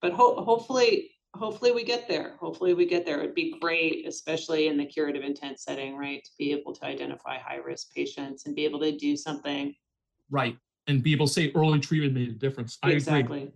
But 0.00 0.12
ho- 0.12 0.42
hopefully, 0.44 1.10
hopefully 1.34 1.72
we 1.72 1.84
get 1.84 2.06
there. 2.08 2.36
Hopefully 2.40 2.74
we 2.74 2.86
get 2.86 3.04
there. 3.04 3.20
It'd 3.20 3.34
be 3.34 3.56
great, 3.60 4.06
especially 4.06 4.68
in 4.68 4.76
the 4.76 4.86
curative 4.86 5.22
intent 5.22 5.58
setting, 5.58 5.96
right, 5.96 6.22
to 6.22 6.30
be 6.38 6.52
able 6.52 6.74
to 6.74 6.84
identify 6.84 7.38
high 7.38 7.56
risk 7.56 7.92
patients 7.92 8.46
and 8.46 8.54
be 8.54 8.64
able 8.64 8.80
to 8.80 8.96
do 8.96 9.16
something. 9.16 9.74
Right. 10.30 10.56
And 10.86 11.02
be 11.02 11.12
able 11.12 11.26
to 11.26 11.32
say 11.32 11.50
early 11.54 11.80
treatment 11.80 12.12
made 12.12 12.28
a 12.28 12.32
difference. 12.32 12.78
I 12.82 12.90
exactly. 12.90 13.44
agree. 13.44 13.52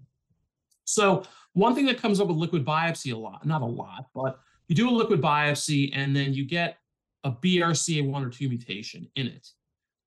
So 0.87 1.23
one 1.53 1.75
thing 1.75 1.85
that 1.87 1.99
comes 1.99 2.19
up 2.19 2.29
with 2.29 2.39
liquid 2.39 2.65
biopsy 2.65 3.13
a 3.13 3.17
lot, 3.17 3.45
not 3.45 3.61
a 3.61 3.67
lot, 3.67 4.07
but 4.15 4.41
you 4.69 4.75
do 4.75 4.89
a 4.89 4.93
liquid 4.93 5.21
biopsy 5.21 5.91
and 5.95 6.15
then 6.15 6.35
you 6.35 6.45
get 6.45 6.77
a 7.25 7.33
BRCA1 7.33 8.27
or 8.27 8.31
2 8.31 8.49
mutation 8.49 9.09
in 9.17 9.27
it. 9.27 9.49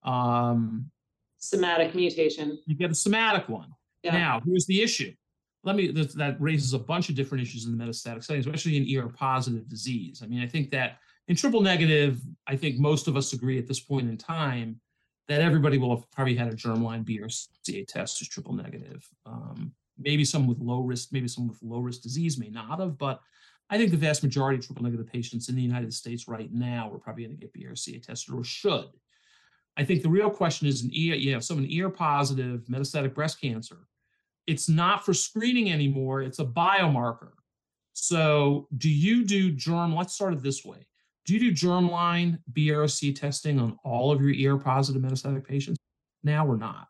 Um, 0.03 0.89
somatic 1.37 1.93
mutation. 1.95 2.59
You 2.65 2.75
get 2.75 2.91
a 2.91 2.95
somatic 2.95 3.49
one. 3.49 3.73
Yeah. 4.03 4.13
Now, 4.13 4.41
here's 4.45 4.65
the 4.65 4.81
issue. 4.81 5.13
Let 5.63 5.75
me 5.75 5.91
that, 5.91 6.15
that 6.15 6.41
raises 6.41 6.73
a 6.73 6.79
bunch 6.79 7.09
of 7.09 7.15
different 7.15 7.43
issues 7.43 7.65
in 7.65 7.77
the 7.77 7.83
metastatic 7.83 8.23
setting, 8.23 8.39
especially 8.39 8.77
in 8.77 8.99
ER 8.99 9.09
positive 9.09 9.67
disease. 9.67 10.21
I 10.23 10.27
mean, 10.27 10.41
I 10.41 10.47
think 10.47 10.71
that 10.71 10.97
in 11.27 11.35
triple 11.35 11.61
negative, 11.61 12.19
I 12.47 12.55
think 12.55 12.79
most 12.79 13.07
of 13.07 13.15
us 13.15 13.33
agree 13.33 13.59
at 13.59 13.67
this 13.67 13.79
point 13.79 14.09
in 14.09 14.17
time 14.17 14.79
that 15.27 15.41
everybody 15.41 15.77
will 15.77 15.95
have 15.95 16.09
probably 16.11 16.35
had 16.35 16.47
a 16.47 16.55
germline 16.55 17.05
BRCA 17.05 17.87
test 17.87 18.19
who's 18.19 18.27
triple 18.27 18.53
negative. 18.53 19.07
Um, 19.25 19.71
maybe 19.99 20.25
some 20.25 20.47
with 20.47 20.59
low 20.59 20.81
risk, 20.81 21.09
maybe 21.11 21.27
some 21.27 21.47
with 21.47 21.61
low 21.61 21.79
risk 21.79 22.01
disease 22.01 22.39
may 22.39 22.49
not 22.49 22.79
have, 22.79 22.97
but 22.97 23.21
I 23.71 23.77
think 23.77 23.91
the 23.91 23.97
vast 23.97 24.21
majority 24.21 24.59
of 24.59 24.65
triple 24.65 24.83
negative 24.83 25.07
patients 25.07 25.47
in 25.47 25.55
the 25.55 25.61
United 25.61 25.93
States 25.93 26.27
right 26.27 26.51
now 26.51 26.91
are 26.93 26.99
probably 26.99 27.23
going 27.23 27.37
to 27.37 27.41
get 27.41 27.53
BRCA 27.53 28.03
tested 28.03 28.35
or 28.35 28.43
should. 28.43 28.89
I 29.77 29.85
think 29.85 30.03
the 30.03 30.09
real 30.09 30.29
question 30.29 30.67
is 30.67 30.83
an 30.83 30.89
ER, 30.89 31.15
you 31.15 31.33
have 31.33 31.45
someone 31.45 31.69
ER 31.73 31.89
positive 31.89 32.65
metastatic 32.65 33.15
breast 33.15 33.39
cancer. 33.39 33.77
It's 34.45 34.67
not 34.67 35.05
for 35.05 35.13
screening 35.13 35.71
anymore, 35.71 36.21
it's 36.21 36.39
a 36.39 36.45
biomarker. 36.45 37.31
So, 37.93 38.67
do 38.77 38.89
you 38.89 39.23
do 39.25 39.51
germ? 39.51 39.95
Let's 39.95 40.13
start 40.13 40.33
it 40.33 40.43
this 40.43 40.65
way. 40.65 40.85
Do 41.25 41.33
you 41.33 41.39
do 41.39 41.51
germline 41.51 42.39
BRCA 42.51 43.17
testing 43.17 43.59
on 43.59 43.77
all 43.85 44.11
of 44.11 44.21
your 44.21 44.55
ER 44.55 44.57
positive 44.57 45.01
metastatic 45.01 45.47
patients 45.47 45.77
now 46.23 46.45
or 46.45 46.57
not? 46.57 46.87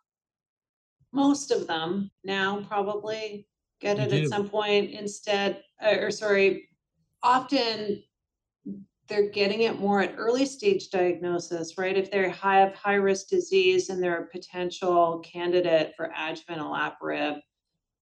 Most 1.14 1.52
of 1.52 1.68
them 1.68 2.10
now 2.24 2.66
probably 2.68 3.48
get 3.82 4.00
it 4.00 4.14
at 4.14 4.30
some 4.30 4.48
point 4.48 4.92
instead, 4.92 5.64
or 5.84 6.10
sorry, 6.12 6.70
often 7.24 8.04
they're 9.08 9.30
getting 9.30 9.62
it 9.62 9.80
more 9.80 10.02
at 10.02 10.16
early 10.18 10.46
stage 10.46 10.90
diagnosis, 10.90 11.78
right? 11.78 11.98
If 11.98 12.10
they 12.10 12.30
have 12.30 12.74
high 12.76 12.96
risk 12.96 13.28
disease 13.28 13.90
and 13.90 14.02
they're 14.02 14.24
a 14.24 14.28
potential 14.28 15.20
candidate 15.20 15.94
for 15.98 16.12
adjuvant 16.16 16.62
olaparib. 16.62 17.42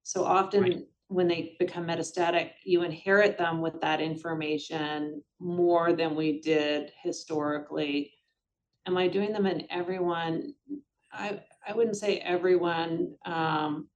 So 0.04 0.24
often 0.24 0.62
right. 0.62 0.88
when 1.08 1.28
they 1.28 1.56
become 1.58 1.88
metastatic, 1.88 2.52
you 2.64 2.84
inherit 2.84 3.40
them 3.40 3.60
with 3.60 3.82
that 3.82 4.02
information 4.02 5.24
more 5.40 5.94
than 5.94 6.16
we 6.16 6.42
did 6.42 6.92
historically. 7.02 8.14
Am 8.86 8.96
I 8.96 9.08
doing 9.08 9.34
them 9.34 9.48
in 9.48 9.66
everyone? 9.72 10.54
I, 11.12 11.42
I 11.68 11.74
wouldn't 11.74 11.98
say 11.98 12.18
everyone. 12.20 13.16
Um, 13.26 13.90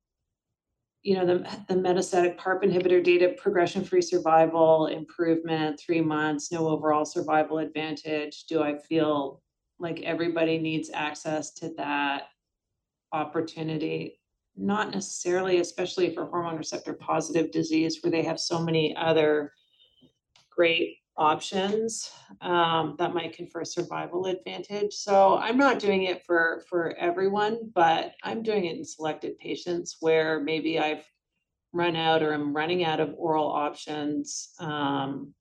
you 1.04 1.16
know, 1.16 1.26
the, 1.26 1.40
the 1.68 1.76
metastatic 1.76 2.38
PARP 2.38 2.64
inhibitor 2.64 3.04
data, 3.04 3.36
progression-free 3.38 4.02
survival 4.02 4.88
improvement, 4.88 5.78
three 5.78 6.00
months, 6.00 6.50
no 6.50 6.70
overall 6.70 7.04
survival 7.04 7.58
advantage. 7.58 8.46
Do 8.46 8.64
I 8.64 8.78
feel 8.78 9.42
like 9.80 10.02
everybody 10.04 10.58
needs 10.58 10.90
access 10.94 11.52
to 11.56 11.74
that 11.76 12.30
opportunity? 13.12 14.22
Not 14.56 14.92
necessarily, 14.92 15.60
especially 15.60 16.14
for 16.14 16.26
hormone 16.26 16.56
receptor 16.56 16.94
positive 16.94 17.52
disease, 17.52 18.00
where 18.02 18.12
they 18.12 18.24
have 18.24 18.40
so 18.40 18.60
many 18.60 18.96
other 18.96 19.52
great 20.50 20.98
options 21.18 22.12
um, 22.42 22.96
that 22.98 23.14
might 23.14 23.34
confer 23.34 23.64
survival 23.64 24.26
advantage. 24.26 24.94
So 24.94 25.38
I'm 25.38 25.58
not 25.58 25.80
doing 25.80 26.04
it 26.04 26.26
for 26.26 26.64
for 26.70 26.96
everyone, 26.98 27.72
but 27.74 28.14
I'm 28.24 28.44
doing 28.44 28.66
it 28.66 28.78
in 28.78 28.86
selected 28.86 29.38
patients 29.40 29.98
where 30.00 30.40
maybe 30.40 30.80
I've 30.80 31.06
run 31.72 31.96
out 31.96 32.24
or 32.24 32.34
I'm 32.34 32.56
running 32.56 32.84
out 32.84 33.00
of 33.00 33.14
oral 33.18 33.48
options. 33.48 34.54
Um, 34.60 35.34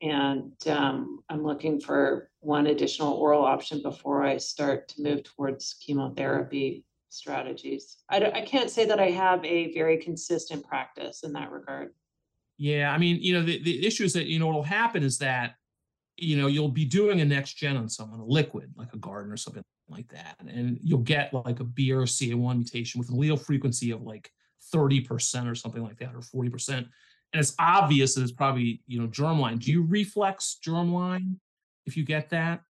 and 0.00 0.52
um, 0.68 1.20
I'm 1.28 1.42
looking 1.42 1.80
for 1.80 2.30
one 2.40 2.68
additional 2.68 3.14
oral 3.14 3.44
option 3.44 3.82
before 3.82 4.24
I 4.24 4.36
start 4.36 4.88
to 4.88 5.02
move 5.02 5.24
towards 5.24 5.74
chemotherapy 5.84 6.84
strategies. 7.08 7.98
I, 8.08 8.30
I 8.30 8.40
can't 8.42 8.70
say 8.70 8.84
that 8.84 9.00
I 9.00 9.10
have 9.10 9.44
a 9.44 9.72
very 9.74 9.98
consistent 9.98 10.64
practice 10.64 11.24
in 11.24 11.32
that 11.32 11.50
regard. 11.50 11.94
Yeah, 12.58 12.92
I 12.92 12.98
mean, 12.98 13.18
you 13.22 13.34
know, 13.34 13.42
the, 13.42 13.62
the 13.62 13.86
issue 13.86 14.04
is 14.04 14.12
that, 14.14 14.26
you 14.26 14.38
know, 14.38 14.46
what'll 14.46 14.62
happen 14.64 15.04
is 15.04 15.18
that, 15.18 15.54
you 16.16 16.36
know, 16.36 16.48
you'll 16.48 16.68
be 16.68 16.84
doing 16.84 17.20
a 17.20 17.24
next 17.24 17.54
gen 17.54 17.76
on 17.76 17.88
someone, 17.88 18.18
a 18.18 18.24
liquid, 18.24 18.72
like 18.76 18.92
a 18.92 18.98
Guardant 18.98 19.32
or 19.32 19.36
something 19.36 19.62
like 19.88 20.08
that. 20.08 20.36
And 20.40 20.78
you'll 20.82 20.98
get 20.98 21.32
like 21.32 21.60
a 21.60 21.64
BRCA1 21.64 22.56
mutation 22.56 22.98
with 22.98 23.10
an 23.10 23.16
allele 23.16 23.40
frequency 23.40 23.92
of 23.92 24.02
like 24.02 24.32
30% 24.74 25.48
or 25.48 25.54
something 25.54 25.82
like 25.84 25.98
that, 25.98 26.14
or 26.14 26.20
40%. 26.20 26.78
And 26.78 26.88
it's 27.34 27.54
obvious 27.60 28.14
that 28.14 28.22
it's 28.22 28.32
probably, 28.32 28.82
you 28.86 29.00
know, 29.00 29.06
germline. 29.06 29.60
Do 29.60 29.70
you 29.70 29.82
reflex 29.84 30.58
germline 30.66 31.36
if 31.86 31.96
you 31.96 32.04
get 32.04 32.30
that? 32.30 32.62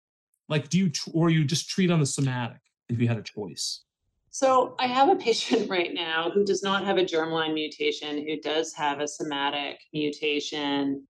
Like, 0.51 0.69
do 0.69 0.79
you, 0.79 0.93
or 1.15 1.31
you 1.31 1.45
just 1.45 1.71
treat 1.71 1.91
on 1.91 2.01
the 2.01 2.07
somatic 2.07 2.61
if 2.91 3.01
you 3.01 3.09
had 3.09 3.19
a 3.19 3.23
choice? 3.23 3.85
So 4.31 4.75
I 4.79 4.87
have 4.87 5.09
a 5.09 5.17
patient 5.17 5.71
right 5.71 5.93
now 5.93 6.31
who 6.31 6.45
does 6.45 6.63
not 6.63 6.85
have 6.85 6.99
a 6.99 7.05
germline 7.05 7.55
mutation, 7.55 8.27
who 8.27 8.41
does 8.41 8.73
have 8.75 9.01
a 9.01 9.09
somatic 9.09 9.81
mutation, 9.93 11.07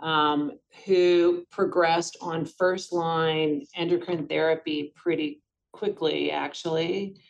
um, 0.00 0.52
who 0.84 1.44
progressed 1.50 2.16
on 2.20 2.44
first 2.44 2.92
line 2.92 3.64
endocrine 3.76 4.26
therapy 4.26 4.92
pretty 4.96 5.42
quickly, 5.72 6.30
actually. 6.30 7.20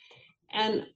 And 0.53 0.87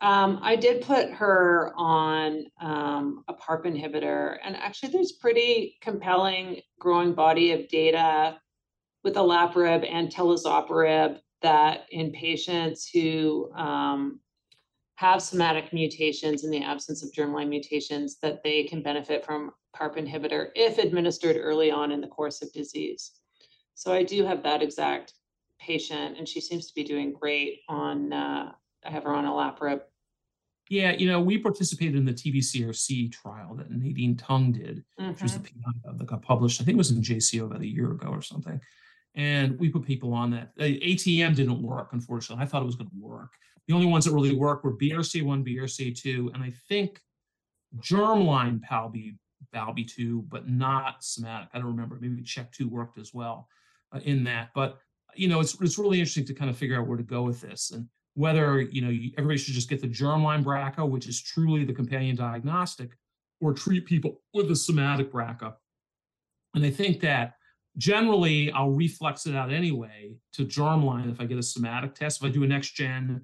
um, 0.00 0.40
I 0.42 0.56
did 0.56 0.82
put 0.82 1.10
her 1.12 1.72
on 1.76 2.44
um, 2.60 3.24
a 3.28 3.32
PARP 3.32 3.64
inhibitor, 3.64 4.36
and 4.44 4.54
actually, 4.56 4.92
there's 4.92 5.12
pretty 5.12 5.78
compelling 5.80 6.60
growing 6.78 7.14
body 7.14 7.52
of 7.52 7.68
data 7.68 8.38
with 9.02 9.14
olaparib 9.14 9.88
and 9.90 10.12
talazoparib 10.12 11.20
that 11.44 11.86
in 11.90 12.10
patients 12.10 12.88
who 12.88 13.52
um, 13.54 14.18
have 14.94 15.20
somatic 15.20 15.74
mutations 15.74 16.42
in 16.42 16.50
the 16.50 16.64
absence 16.64 17.04
of 17.04 17.12
germline 17.12 17.50
mutations, 17.50 18.16
that 18.22 18.42
they 18.42 18.64
can 18.64 18.82
benefit 18.82 19.24
from 19.24 19.50
PARP 19.76 19.96
inhibitor 19.98 20.48
if 20.54 20.78
administered 20.78 21.36
early 21.38 21.70
on 21.70 21.92
in 21.92 22.00
the 22.00 22.08
course 22.08 22.40
of 22.40 22.50
disease. 22.54 23.12
So 23.74 23.92
I 23.92 24.02
do 24.02 24.24
have 24.24 24.42
that 24.42 24.62
exact 24.62 25.12
patient, 25.60 26.16
and 26.16 26.26
she 26.26 26.40
seems 26.40 26.66
to 26.68 26.74
be 26.74 26.82
doing 26.82 27.12
great 27.12 27.60
on. 27.68 28.12
Uh, 28.12 28.52
I 28.86 28.90
have 28.90 29.04
her 29.04 29.14
on 29.14 29.26
olaparib. 29.26 29.80
Yeah, 30.70 30.92
you 30.92 31.06
know, 31.06 31.20
we 31.20 31.36
participated 31.36 31.96
in 31.96 32.06
the 32.06 32.12
TBCRC 32.14 33.12
trial 33.12 33.54
that 33.56 33.70
Nadine 33.70 34.16
Tung 34.16 34.52
did, 34.52 34.82
mm-hmm. 34.98 35.10
which 35.10 35.22
was 35.22 35.34
the 35.34 35.40
PI 35.40 35.92
that 35.98 36.06
got 36.06 36.22
published. 36.22 36.62
I 36.62 36.64
think 36.64 36.76
it 36.76 36.78
was 36.78 36.90
in 36.90 37.02
JCO 37.02 37.44
about 37.44 37.60
a 37.60 37.66
year 37.66 37.90
ago 37.90 38.08
or 38.08 38.22
something 38.22 38.58
and 39.14 39.58
we 39.58 39.68
put 39.68 39.84
people 39.84 40.12
on 40.12 40.30
that. 40.32 40.50
The 40.56 40.80
ATM 40.80 41.36
didn't 41.36 41.62
work, 41.62 41.90
unfortunately. 41.92 42.42
I 42.42 42.46
thought 42.46 42.62
it 42.62 42.66
was 42.66 42.76
going 42.76 42.90
to 42.90 42.96
work. 42.98 43.30
The 43.68 43.74
only 43.74 43.86
ones 43.86 44.04
that 44.04 44.12
really 44.12 44.34
worked 44.34 44.64
were 44.64 44.76
BRCA1, 44.76 45.46
BRCA2, 45.46 46.34
and 46.34 46.42
I 46.42 46.52
think 46.68 47.00
germline 47.78 48.60
PALB, 48.60 49.16
PALB2, 49.54 50.28
but 50.28 50.48
not 50.48 51.02
somatic. 51.02 51.48
I 51.54 51.58
don't 51.58 51.68
remember. 51.68 51.98
Maybe 52.00 52.22
CHEK2 52.22 52.66
worked 52.66 52.98
as 52.98 53.14
well 53.14 53.48
uh, 53.92 54.00
in 54.04 54.24
that. 54.24 54.50
But 54.54 54.78
you 55.14 55.28
know, 55.28 55.40
it's 55.40 55.58
it's 55.60 55.78
really 55.78 56.00
interesting 56.00 56.26
to 56.26 56.34
kind 56.34 56.50
of 56.50 56.56
figure 56.56 56.78
out 56.78 56.86
where 56.86 56.96
to 56.96 57.04
go 57.04 57.22
with 57.22 57.40
this 57.40 57.70
and 57.70 57.88
whether 58.14 58.60
you 58.60 58.80
know 58.80 58.92
everybody 59.16 59.38
should 59.38 59.54
just 59.54 59.70
get 59.70 59.80
the 59.80 59.88
germline 59.88 60.44
BRCA, 60.44 60.88
which 60.88 61.08
is 61.08 61.22
truly 61.22 61.64
the 61.64 61.72
companion 61.72 62.16
diagnostic, 62.16 62.90
or 63.40 63.52
treat 63.52 63.86
people 63.86 64.20
with 64.32 64.50
a 64.50 64.56
somatic 64.56 65.12
BRCA. 65.12 65.54
And 66.54 66.64
I 66.64 66.70
think 66.70 67.00
that 67.00 67.34
generally 67.76 68.50
I'll 68.52 68.70
reflex 68.70 69.26
it 69.26 69.34
out 69.34 69.52
anyway 69.52 70.16
to 70.34 70.44
germline 70.44 71.10
if 71.10 71.20
I 71.20 71.24
get 71.24 71.38
a 71.38 71.42
somatic 71.42 71.94
test. 71.94 72.20
If 72.20 72.26
I 72.26 72.30
do 72.30 72.44
a 72.44 72.46
next 72.46 72.72
gen 72.72 73.22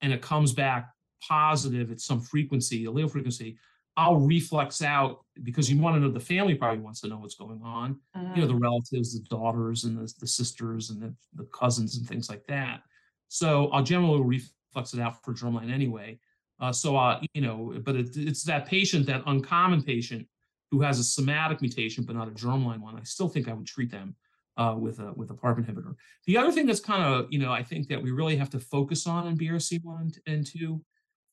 and 0.00 0.12
it 0.12 0.22
comes 0.22 0.52
back 0.52 0.90
positive 1.26 1.90
at 1.90 2.00
some 2.00 2.20
frequency, 2.20 2.84
allele 2.84 3.10
frequency, 3.10 3.56
I'll 3.96 4.16
reflex 4.16 4.82
out 4.82 5.24
because 5.44 5.70
you 5.70 5.78
want 5.78 5.96
to 5.96 6.00
know 6.00 6.10
the 6.10 6.18
family 6.18 6.54
probably 6.54 6.80
wants 6.80 7.00
to 7.02 7.08
know 7.08 7.18
what's 7.18 7.36
going 7.36 7.60
on. 7.62 7.98
Uh-huh. 8.14 8.32
You 8.34 8.42
know, 8.42 8.48
the 8.48 8.54
mm. 8.54 8.62
relatives, 8.62 9.14
the 9.14 9.24
daughters 9.28 9.84
and 9.84 9.96
the, 9.96 10.12
the 10.18 10.26
sisters 10.26 10.90
and 10.90 11.00
the, 11.00 11.14
the 11.34 11.44
cousins 11.52 11.96
and 11.96 12.06
things 12.06 12.28
like 12.28 12.44
that. 12.48 12.80
So 13.28 13.68
I'll 13.68 13.84
generally 13.84 14.22
reflex 14.22 14.94
it 14.94 15.00
out 15.00 15.22
for 15.22 15.32
germline 15.32 15.72
anyway. 15.72 16.18
Uh, 16.60 16.72
so, 16.72 16.96
uh, 16.96 17.20
you 17.34 17.42
know, 17.42 17.74
but 17.84 17.94
it, 17.94 18.16
it's 18.16 18.42
that 18.44 18.66
patient, 18.66 19.06
that 19.06 19.22
uncommon 19.26 19.82
patient 19.82 20.26
who 20.74 20.80
has 20.80 20.98
a 20.98 21.04
somatic 21.04 21.60
mutation 21.60 22.02
but 22.02 22.16
not 22.16 22.26
a 22.26 22.32
germline 22.32 22.80
one. 22.80 22.96
I 22.96 23.04
still 23.04 23.28
think 23.28 23.48
I 23.48 23.52
would 23.52 23.66
treat 23.66 23.92
them 23.92 24.16
uh, 24.56 24.74
with 24.76 24.98
a 24.98 25.12
with 25.14 25.30
a 25.30 25.34
PARP 25.34 25.58
inhibitor. 25.58 25.94
The 26.26 26.36
other 26.36 26.50
thing 26.50 26.66
that's 26.66 26.80
kind 26.80 27.02
of, 27.02 27.26
you 27.30 27.38
know, 27.38 27.52
I 27.52 27.62
think 27.62 27.86
that 27.88 28.02
we 28.02 28.10
really 28.10 28.36
have 28.36 28.50
to 28.50 28.58
focus 28.58 29.06
on 29.06 29.28
in 29.28 29.38
BRCA1 29.38 30.18
and 30.26 30.44
2 30.44 30.84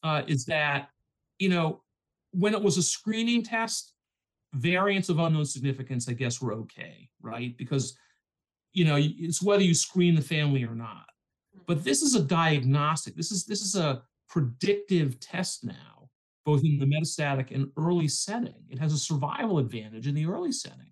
uh, 0.04 0.22
is 0.28 0.46
that, 0.46 0.90
you 1.40 1.50
know, 1.50 1.82
when 2.32 2.54
it 2.54 2.62
was 2.62 2.78
a 2.78 2.84
screening 2.84 3.42
test, 3.42 3.94
variants 4.54 5.10
of 5.10 5.18
unknown 5.18 5.46
significance, 5.46 6.08
I 6.08 6.14
guess, 6.14 6.40
were 6.40 6.54
okay, 6.54 7.10
right? 7.20 7.58
Because, 7.58 7.98
you 8.74 8.86
know, 8.86 8.98
it's 9.00 9.42
whether 9.42 9.64
you 9.64 9.74
screen 9.74 10.14
the 10.14 10.22
family 10.22 10.64
or 10.64 10.76
not. 10.76 11.06
But 11.66 11.84
this 11.84 12.04
is 12.04 12.14
a 12.14 12.22
diagnostic. 12.22 13.16
This 13.16 13.32
is 13.32 13.46
this 13.46 13.62
is 13.62 13.76
a 13.76 14.04
predictive 14.30 15.20
test 15.20 15.64
now, 15.64 16.01
both 16.46 16.64
in 16.64 16.80
the 16.80 16.86
metastatic 16.86 17.54
and 17.54 17.70
early 17.78 18.08
setting. 18.08 18.64
It 18.70 18.80
has 18.80 18.94
a 18.94 18.98
survival 18.98 19.60
advantage 19.60 20.08
in 20.08 20.16
the 20.16 20.26
early 20.26 20.52
setting. 20.52 20.92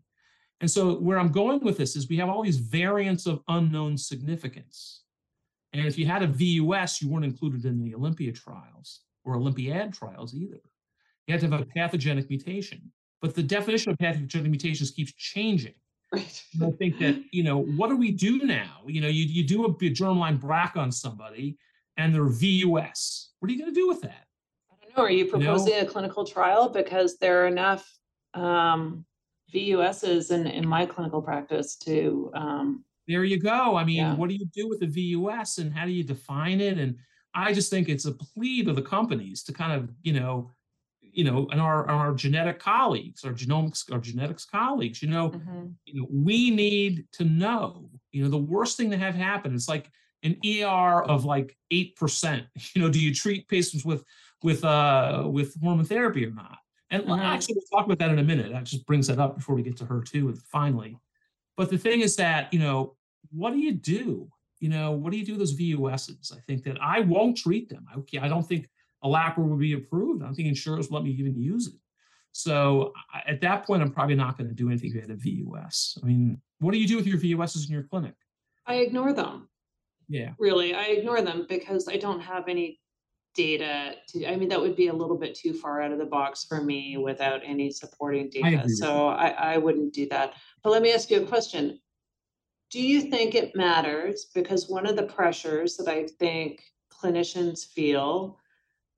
And 0.62 0.70
so 0.70 0.96
where 0.96 1.18
I'm 1.18 1.32
going 1.32 1.64
with 1.64 1.78
this 1.78 1.96
is 1.96 2.10
we 2.10 2.18
have 2.18 2.30
all 2.30 2.44
these 2.44 2.58
variants 2.58 3.26
of 3.26 3.42
unknown 3.48 3.98
significance. 3.98 5.04
And 5.74 5.86
if 5.86 5.98
you 5.98 6.06
had 6.06 6.24
a 6.24 6.28
VUS, 6.28 7.02
you 7.02 7.10
weren't 7.10 7.26
included 7.26 7.66
in 7.66 7.84
the 7.84 7.96
Olympia 7.96 8.32
trials 8.32 9.02
or 9.24 9.36
Olympiad 9.36 9.94
trials 9.94 10.34
either. 10.34 10.60
You 11.28 11.34
had 11.34 11.42
to 11.42 11.50
have 11.50 11.62
a 11.62 11.66
pathogenic 11.66 12.30
mutation. 12.30 12.92
But 13.22 13.36
the 13.36 13.44
definition 13.44 13.92
of 13.92 14.00
pathogenic 14.00 14.50
mutations 14.50 14.92
keeps 14.92 15.14
changing. 15.14 15.74
Right. 16.12 16.44
I 16.62 16.72
think 16.72 16.98
that, 17.00 17.22
you 17.32 17.44
know, 17.44 17.62
what 17.62 17.90
do 17.90 17.98
we 17.98 18.12
do 18.12 18.40
now? 18.40 18.82
You 18.88 19.02
know, 19.02 19.08
you, 19.08 19.26
you 19.26 19.44
do 19.44 19.66
a 19.66 19.74
germline 19.74 20.40
BRCA 20.40 20.78
on 20.78 20.92
somebody 20.92 21.58
and 21.98 22.16
they're 22.16 22.24
VUS. 22.24 23.30
What 23.40 23.50
are 23.50 23.54
you 23.54 23.60
going 23.60 23.74
to 23.74 23.80
do 23.80 23.88
with 23.88 24.02
that? 24.02 24.26
I 25.00 25.04
don't 25.04 25.12
know. 25.12 25.16
Are 25.16 25.18
you 25.18 25.26
proposing 25.26 25.74
know? 25.74 25.82
a 25.82 25.86
clinical 25.86 26.26
trial? 26.26 26.70
Because 26.70 27.18
there 27.18 27.44
are 27.44 27.48
enough 27.48 27.90
um, 28.34 29.06
VUSs 29.54 30.32
in, 30.32 30.48
in 30.48 30.68
my 30.68 30.86
clinical 30.86 31.22
practice 31.22 31.76
to. 31.78 32.32
Um, 32.34 32.84
there 33.08 33.24
you 33.24 33.40
go. 33.40 33.76
I 33.76 33.84
mean, 33.84 33.98
yeah. 33.98 34.16
what 34.16 34.30
do 34.30 34.36
you 34.36 34.46
do 34.54 34.68
with 34.68 34.84
a 34.84 34.88
VUS 34.88 35.58
and 35.58 35.74
how 35.74 35.86
do 35.86 35.92
you 35.92 36.04
define 36.04 36.62
it? 36.62 36.78
And 36.78 36.96
I 37.34 37.54
just 37.54 37.70
think 37.70 37.90
it's 37.90 38.06
a 38.06 38.12
plea 38.12 38.64
to 38.64 38.74
the 38.74 38.82
companies 38.82 39.44
to 39.44 39.54
kind 39.54 39.74
of, 39.74 39.90
you 40.04 40.14
know, 40.14 40.52
you 41.02 41.24
know, 41.24 41.48
and 41.52 41.60
our 41.60 41.90
our 41.90 42.14
genetic 42.14 42.60
colleagues, 42.60 43.24
our 43.24 43.34
genomics, 43.34 43.92
our 43.92 44.00
genetics 44.00 44.46
colleagues, 44.46 45.02
you 45.02 45.10
know, 45.10 45.32
mm-hmm. 45.32 45.68
you 45.86 46.02
know, 46.02 46.08
we 46.12 46.52
need 46.52 47.06
to 47.14 47.24
know, 47.24 47.90
you 48.12 48.24
know, 48.24 48.30
the 48.30 48.38
worst 48.38 48.78
thing 48.78 48.92
to 48.92 48.98
have 48.98 49.16
happen 49.16 49.56
is 49.56 49.68
like 49.68 49.90
an 50.22 50.38
ER 50.46 51.04
of 51.04 51.26
like 51.26 51.58
eight 51.72 51.96
percent. 51.96 52.46
You 52.76 52.84
know, 52.84 52.90
do 52.90 53.00
you 53.00 53.14
treat 53.14 53.48
patients 53.48 53.84
with 53.84 54.04
with 54.44 54.64
uh 54.64 55.24
with 55.26 55.56
hormone 55.62 55.86
therapy 55.86 56.26
or 56.26 56.32
not? 56.32 56.58
And 56.92 57.04
mm-hmm. 57.04 57.20
actually, 57.20 57.56
we'll 57.56 57.80
talk 57.80 57.86
about 57.86 58.00
that 58.00 58.10
in 58.10 58.20
a 58.20 58.24
minute. 58.24 58.52
That 58.52 58.64
just 58.64 58.86
brings 58.86 59.08
that 59.08 59.20
up 59.20 59.36
before 59.36 59.56
we 59.56 59.62
get 59.62 59.78
to 59.78 59.86
HER2. 59.86 60.26
With 60.26 60.42
finally, 60.52 60.98
but 61.56 61.70
the 61.70 61.78
thing 61.78 62.02
is 62.02 62.16
that 62.16 62.52
you 62.54 62.60
know, 62.60 62.96
what 63.32 63.52
do 63.52 63.60
you 63.60 63.74
do? 63.74 64.30
You 64.60 64.70
know, 64.70 64.92
what 64.92 65.12
do 65.12 65.18
you 65.18 65.26
do 65.26 65.34
with 65.34 65.40
those 65.40 65.58
VUSs? 65.58 66.36
I 66.36 66.40
think 66.42 66.64
that 66.64 66.78
I 66.82 67.02
won't 67.02 67.38
treat 67.38 67.70
them. 67.70 67.86
I, 67.94 68.26
I 68.26 68.28
don't 68.28 68.46
think 68.46 68.70
olaparib 69.04 69.38
would 69.38 69.60
be 69.60 69.74
approved. 69.74 70.22
I 70.22 70.26
don't 70.26 70.36
think 70.36 70.50
insurers 70.50 70.90
will 70.90 70.98
let 70.98 71.06
me 71.06 71.12
even 71.12 71.40
use 71.40 71.68
it. 71.68 71.80
So 72.32 72.94
at 73.26 73.42
that 73.42 73.66
point, 73.66 73.82
I'm 73.82 73.92
probably 73.92 74.16
not 74.16 74.38
going 74.38 74.50
to 74.50 74.56
do 74.56 74.70
anything 74.70 74.90
if 74.90 74.96
you 74.96 75.02
had 75.02 75.10
a 75.10 75.16
VUS. 75.16 75.98
I 76.02 76.06
mean, 76.06 76.40
what 76.60 76.72
do 76.72 76.78
you 76.78 76.88
do 76.88 76.96
with 76.98 77.08
your 77.08 77.18
VUSs 77.18 77.68
in 77.68 77.74
your 77.74 77.84
clinic? 77.84 78.14
I 78.66 78.76
ignore 78.76 79.14
them. 79.14 79.50
Yeah. 80.08 80.34
Really, 80.38 80.74
I 80.74 80.84
ignore 80.86 81.22
them 81.22 81.46
because 81.50 81.88
I 81.88 81.98
don't 81.98 82.20
have 82.20 82.48
any 82.48 82.80
data 83.36 83.96
to 84.10 84.26
I 84.26 84.36
mean 84.36 84.50
that 84.50 84.60
would 84.60 84.76
be 84.76 84.88
a 84.88 84.94
little 84.94 85.18
bit 85.18 85.36
too 85.36 85.54
far 85.54 85.82
out 85.82 85.92
of 85.92 86.00
the 86.00 86.06
box 86.06 86.46
for 86.46 86.62
me 86.62 86.98
without 86.98 87.42
any 87.46 87.72
supporting 87.72 88.30
data. 88.30 88.68
So 88.68 89.08
I, 89.08 89.30
I 89.30 89.58
wouldn't 89.58 89.94
do 89.94 90.08
that. 90.10 90.34
But 90.64 90.72
let 90.72 90.82
me 90.82 90.92
ask 90.92 91.10
you 91.10 91.22
a 91.22 91.28
question. 91.28 91.80
Do 92.72 92.82
you 92.82 93.02
think 93.02 93.36
it 93.36 93.56
matters? 93.56 94.28
Because 94.34 94.70
one 94.70 94.86
of 94.86 94.96
the 94.96 95.04
pressures 95.04 95.78
that 95.78 95.88
I 95.88 96.08
think 96.20 96.62
clinicians 96.92 97.66
feel 97.66 98.40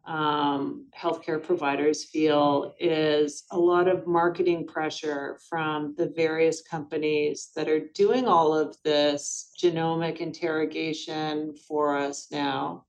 um, 0.05 0.87
healthcare 0.97 1.41
providers 1.41 2.05
feel 2.05 2.73
is 2.79 3.43
a 3.51 3.57
lot 3.57 3.87
of 3.87 4.07
marketing 4.07 4.65
pressure 4.65 5.37
from 5.47 5.93
the 5.97 6.07
various 6.07 6.61
companies 6.61 7.51
that 7.55 7.69
are 7.69 7.87
doing 7.93 8.27
all 8.27 8.53
of 8.53 8.75
this 8.83 9.51
genomic 9.61 10.17
interrogation 10.17 11.55
for 11.55 11.95
us 11.95 12.27
now. 12.31 12.85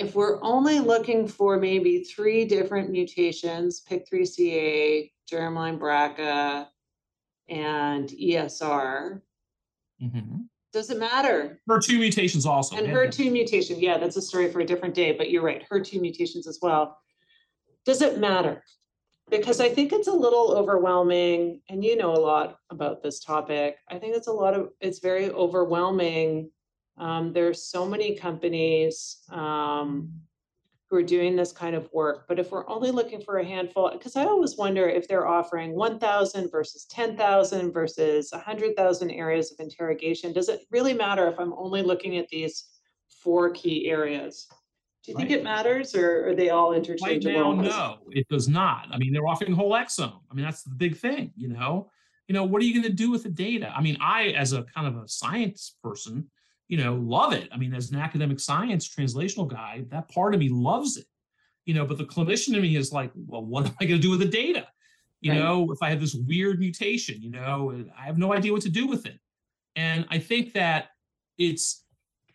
If 0.00 0.14
we're 0.14 0.42
only 0.42 0.80
looking 0.80 1.28
for 1.28 1.58
maybe 1.58 2.04
three 2.04 2.44
different 2.44 2.90
mutations, 2.90 3.82
PIK3CA, 3.88 5.10
germline 5.30 5.78
BRCA, 5.78 6.66
and 7.48 8.08
ESR, 8.08 9.20
mm-hmm 10.02 10.36
doesn't 10.72 10.98
matter. 10.98 11.60
HER2 11.68 11.98
mutations 11.98 12.46
also. 12.46 12.76
And 12.76 12.86
HER2 12.86 13.32
mutation, 13.32 13.80
yeah, 13.80 13.98
that's 13.98 14.16
a 14.16 14.22
story 14.22 14.50
for 14.52 14.60
a 14.60 14.66
different 14.66 14.94
day, 14.94 15.12
but 15.12 15.30
you're 15.30 15.42
right, 15.42 15.64
HER2 15.70 16.00
mutations 16.00 16.46
as 16.46 16.58
well. 16.62 16.98
Does 17.84 18.02
it 18.02 18.18
matter? 18.18 18.62
Because 19.30 19.60
I 19.60 19.68
think 19.68 19.92
it's 19.92 20.08
a 20.08 20.12
little 20.12 20.52
overwhelming, 20.56 21.60
and 21.68 21.84
you 21.84 21.96
know 21.96 22.12
a 22.12 22.18
lot 22.18 22.58
about 22.70 23.02
this 23.02 23.20
topic. 23.20 23.76
I 23.88 23.98
think 23.98 24.16
it's 24.16 24.26
a 24.26 24.32
lot 24.32 24.54
of, 24.54 24.70
it's 24.80 24.98
very 24.98 25.30
overwhelming. 25.30 26.50
Um, 27.00 27.32
there's 27.32 27.64
so 27.64 27.84
many 27.86 28.14
companies. 28.14 29.18
Um, 29.30 30.12
who 30.90 30.96
are 30.96 31.02
doing 31.02 31.36
this 31.36 31.52
kind 31.52 31.76
of 31.76 31.88
work. 31.92 32.24
But 32.26 32.40
if 32.40 32.50
we're 32.50 32.68
only 32.68 32.90
looking 32.90 33.20
for 33.20 33.38
a 33.38 33.44
handful, 33.44 33.90
because 33.92 34.16
I 34.16 34.24
always 34.24 34.56
wonder 34.56 34.88
if 34.88 35.06
they're 35.06 35.28
offering 35.28 35.72
1,000 35.72 36.50
versus 36.50 36.84
10,000 36.86 37.72
versus 37.72 38.30
100,000 38.32 39.10
areas 39.12 39.52
of 39.52 39.60
interrogation, 39.60 40.32
does 40.32 40.48
it 40.48 40.62
really 40.70 40.92
matter 40.92 41.28
if 41.28 41.38
I'm 41.38 41.52
only 41.52 41.82
looking 41.82 42.16
at 42.16 42.28
these 42.28 42.64
four 43.08 43.50
key 43.50 43.88
areas? 43.88 44.48
Do 45.04 45.12
you 45.12 45.16
right. 45.16 45.28
think 45.28 45.38
it 45.38 45.44
matters 45.44 45.94
or 45.94 46.30
are 46.30 46.34
they 46.34 46.50
all 46.50 46.72
interchangeable? 46.72 47.54
Right 47.54 47.62
now, 47.62 47.62
no, 47.62 47.98
it 48.10 48.26
does 48.28 48.48
not. 48.48 48.88
I 48.90 48.98
mean, 48.98 49.12
they're 49.12 49.28
offering 49.28 49.52
whole 49.52 49.72
exome. 49.72 50.18
I 50.30 50.34
mean, 50.34 50.44
that's 50.44 50.64
the 50.64 50.74
big 50.74 50.96
thing, 50.96 51.32
you 51.36 51.48
know? 51.48 51.90
You 52.26 52.34
know, 52.34 52.44
what 52.44 52.60
are 52.62 52.64
you 52.64 52.74
going 52.74 52.90
to 52.90 52.92
do 52.92 53.12
with 53.12 53.22
the 53.22 53.30
data? 53.30 53.72
I 53.74 53.80
mean, 53.80 53.96
I, 54.00 54.28
as 54.30 54.52
a 54.52 54.64
kind 54.64 54.88
of 54.88 55.02
a 55.02 55.08
science 55.08 55.76
person, 55.82 56.28
you 56.70 56.76
know, 56.76 56.94
love 56.94 57.32
it. 57.32 57.48
I 57.50 57.56
mean, 57.56 57.74
as 57.74 57.90
an 57.90 57.98
academic 57.98 58.38
science 58.38 58.88
translational 58.88 59.48
guy, 59.48 59.84
that 59.90 60.08
part 60.08 60.34
of 60.34 60.40
me 60.40 60.48
loves 60.48 60.96
it, 60.96 61.06
you 61.64 61.74
know, 61.74 61.84
but 61.84 61.98
the 61.98 62.04
clinician 62.04 62.54
in 62.54 62.62
me 62.62 62.76
is 62.76 62.92
like, 62.92 63.10
well, 63.26 63.44
what 63.44 63.66
am 63.66 63.74
I 63.80 63.86
going 63.86 64.00
to 64.00 64.02
do 64.02 64.10
with 64.10 64.20
the 64.20 64.28
data? 64.28 64.68
You 65.20 65.32
right. 65.32 65.40
know, 65.40 65.72
if 65.72 65.82
I 65.82 65.90
have 65.90 66.00
this 66.00 66.14
weird 66.14 66.60
mutation, 66.60 67.20
you 67.20 67.30
know, 67.32 67.84
I 67.98 68.04
have 68.04 68.18
no 68.18 68.32
idea 68.32 68.52
what 68.52 68.62
to 68.62 68.68
do 68.68 68.86
with 68.86 69.04
it. 69.04 69.18
And 69.74 70.06
I 70.10 70.20
think 70.20 70.52
that 70.52 70.90
it's, 71.38 71.86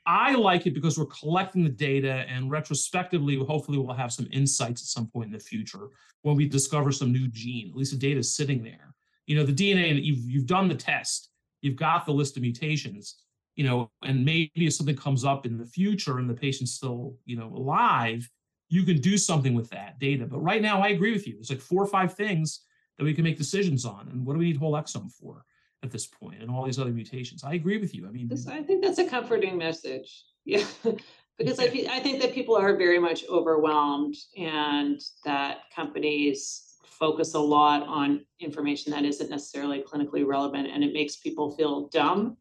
I 0.06 0.34
like 0.34 0.68
it 0.68 0.74
because 0.74 1.00
we're 1.00 1.06
collecting 1.06 1.64
the 1.64 1.70
data 1.70 2.26
and 2.28 2.52
retrospectively, 2.52 3.38
hopefully, 3.38 3.78
we'll 3.78 3.96
have 3.96 4.12
some 4.12 4.28
insights 4.34 4.82
at 4.82 4.88
some 4.88 5.08
point 5.08 5.28
in 5.28 5.32
the 5.32 5.40
future 5.40 5.88
when 6.24 6.36
we 6.36 6.46
discover 6.46 6.92
some 6.92 7.14
new 7.14 7.30
gene. 7.30 7.70
At 7.70 7.78
least 7.78 7.94
the 7.94 7.98
data 7.98 8.20
is 8.20 8.36
sitting 8.36 8.66
there. 8.66 8.96
You 9.28 9.38
know, 9.38 9.46
the 9.46 9.54
DNA, 9.54 10.04
you've, 10.04 10.30
you've 10.30 10.46
done 10.46 10.68
the 10.68 10.76
test, 10.76 11.30
you've 11.62 11.78
got 11.78 12.06
the 12.06 12.12
list 12.12 12.36
of 12.36 12.42
mutations 12.42 13.22
you 13.56 13.64
know, 13.64 13.90
and 14.04 14.24
maybe 14.26 14.52
if 14.56 14.74
something 14.74 14.96
comes 14.96 15.24
up 15.24 15.46
in 15.46 15.58
the 15.58 15.66
future 15.66 16.18
and 16.18 16.30
the 16.30 16.34
patient's 16.34 16.74
still, 16.74 17.16
you 17.26 17.38
know, 17.38 17.48
alive, 17.48 18.30
you 18.70 18.84
can 18.84 19.00
do 19.00 19.18
something 19.18 19.54
with 19.54 19.70
that 19.70 20.00
data. 20.00 20.26
But 20.26 20.40
right 20.40 20.62
now, 20.62 20.82
I 20.82 20.90
agree 20.90 21.14
with 21.14 21.28
you. 21.28 21.36
There's 21.36 21.50
like 21.50 21.62
four 21.62 21.82
or 21.82 21.88
five 21.88 22.14
things 22.14 22.62
that 22.98 23.06
we 23.06 23.14
can 23.14 23.24
make 23.24 23.38
decisions 23.38 23.86
on. 23.86 24.10
And 24.10 24.26
what 24.26 24.34
do 24.34 24.40
we 24.40 24.46
need 24.46 24.58
whole 24.58 24.74
exome 24.74 25.12
for 25.12 25.46
at 25.84 25.92
this 25.92 26.08
point 26.08 26.42
and 26.42 26.50
all 26.50 26.66
these 26.66 26.80
other 26.80 26.92
mutations? 26.92 27.44
I 27.44 27.54
agree 27.54 27.78
with 27.78 27.94
you. 27.94 28.08
I 28.08 28.12
mean, 28.12 28.30
I 28.50 28.62
think 28.64 28.84
that's 28.84 29.00
a 29.00 29.08
comforting 29.08 29.58
message. 29.58 30.24
Yeah. 30.44 30.66
because 31.38 31.60
I, 31.60 31.66
I 31.90 32.00
think 32.00 32.22
that 32.22 32.34
people 32.34 32.56
are 32.56 32.76
very 32.76 33.00
much 33.00 33.26
overwhelmed 33.30 34.16
and 34.38 35.00
that 35.24 35.60
companies 35.74 36.76
focus 36.86 37.34
a 37.34 37.40
lot 37.40 37.84
on 37.84 38.26
information 38.40 38.92
that 38.94 39.04
isn't 39.04 39.30
necessarily 39.30 39.84
clinically 39.84 40.26
relevant 40.26 40.68
and 40.68 40.84
it 40.84 40.94
makes 40.94 41.18
people 41.18 41.56
feel 41.56 41.90
dumb 41.90 42.38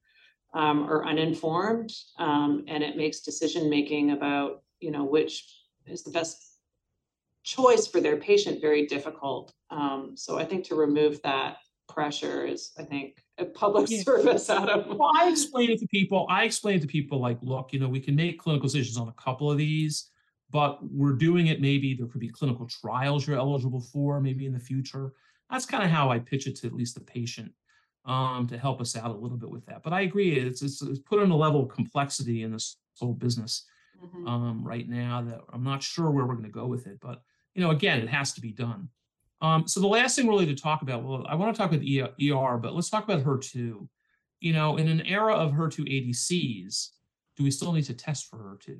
um, 0.54 0.88
or 0.88 1.06
uninformed, 1.06 1.92
um, 2.18 2.64
and 2.68 2.82
it 2.82 2.96
makes 2.96 3.20
decision 3.20 3.68
making 3.68 4.12
about 4.12 4.62
you 4.80 4.90
know 4.90 5.04
which 5.04 5.44
is 5.86 6.02
the 6.02 6.10
best 6.10 6.54
choice 7.42 7.86
for 7.86 8.00
their 8.00 8.16
patient 8.16 8.60
very 8.60 8.86
difficult. 8.86 9.52
Um, 9.70 10.12
so 10.16 10.38
I 10.38 10.44
think 10.44 10.64
to 10.66 10.74
remove 10.74 11.20
that 11.22 11.58
pressure 11.88 12.46
is, 12.46 12.72
I 12.78 12.82
think, 12.82 13.22
a 13.38 13.44
public 13.44 13.90
yeah. 13.90 14.02
service 14.02 14.48
out 14.50 14.70
of. 14.70 14.86
Well, 14.98 15.10
I 15.14 15.28
explain 15.28 15.70
it 15.70 15.80
to 15.80 15.86
people. 15.88 16.26
I 16.30 16.44
explain 16.44 16.80
to 16.80 16.86
people 16.86 17.20
like, 17.20 17.38
look, 17.42 17.72
you 17.72 17.78
know, 17.78 17.88
we 17.88 18.00
can 18.00 18.16
make 18.16 18.38
clinical 18.38 18.68
decisions 18.68 18.96
on 18.96 19.08
a 19.08 19.12
couple 19.12 19.50
of 19.50 19.58
these, 19.58 20.10
but 20.50 20.78
we're 20.90 21.12
doing 21.12 21.48
it. 21.48 21.60
Maybe 21.60 21.94
there 21.94 22.06
could 22.06 22.20
be 22.20 22.28
clinical 22.28 22.66
trials 22.66 23.26
you're 23.26 23.38
eligible 23.38 23.80
for, 23.80 24.20
maybe 24.20 24.46
in 24.46 24.52
the 24.52 24.60
future. 24.60 25.12
That's 25.50 25.66
kind 25.66 25.84
of 25.84 25.90
how 25.90 26.10
I 26.10 26.18
pitch 26.18 26.46
it 26.46 26.56
to 26.56 26.66
at 26.66 26.72
least 26.72 26.94
the 26.94 27.02
patient 27.02 27.52
um, 28.04 28.46
to 28.48 28.58
help 28.58 28.80
us 28.80 28.96
out 28.96 29.10
a 29.10 29.14
little 29.14 29.36
bit 29.38 29.50
with 29.50 29.64
that. 29.66 29.82
But 29.82 29.92
I 29.92 30.02
agree, 30.02 30.32
it's, 30.38 30.62
it's, 30.62 30.82
it's 30.82 30.98
put 30.98 31.20
on 31.20 31.30
a 31.30 31.36
level 31.36 31.62
of 31.62 31.68
complexity 31.70 32.42
in 32.42 32.52
this 32.52 32.76
whole 32.98 33.14
business 33.14 33.64
Mhm. 34.04 34.28
um, 34.28 34.64
right 34.64 34.88
now 34.88 35.22
that 35.22 35.40
I'm 35.52 35.62
not 35.62 35.82
sure 35.82 36.10
where 36.10 36.26
we're 36.26 36.34
going 36.34 36.44
to 36.44 36.50
go 36.50 36.66
with 36.66 36.86
it. 36.86 36.98
But 37.00 37.22
you 37.54 37.62
know, 37.62 37.70
again, 37.70 38.00
it 38.00 38.08
has 38.08 38.32
to 38.34 38.40
be 38.40 38.50
done. 38.52 38.88
Um, 39.40 39.68
so 39.68 39.80
the 39.80 39.86
last 39.86 40.16
thing 40.16 40.26
really 40.26 40.46
to 40.46 40.54
talk 40.54 40.82
about, 40.82 41.04
well, 41.04 41.24
I 41.28 41.34
want 41.36 41.54
to 41.54 41.58
talk 41.62 41.72
about 41.72 41.84
ER, 41.86 42.58
but 42.58 42.74
let's 42.74 42.90
talk 42.90 43.04
about 43.04 43.22
HER2. 43.24 43.86
You 44.40 44.52
know, 44.52 44.76
in 44.76 44.88
an 44.88 45.02
era 45.02 45.34
of 45.34 45.52
HER2 45.52 45.86
ADCs, 46.10 46.90
do 47.36 47.44
we 47.44 47.50
still 47.50 47.72
need 47.72 47.84
to 47.84 47.94
test 47.94 48.28
for 48.28 48.38
HER2? 48.38 48.76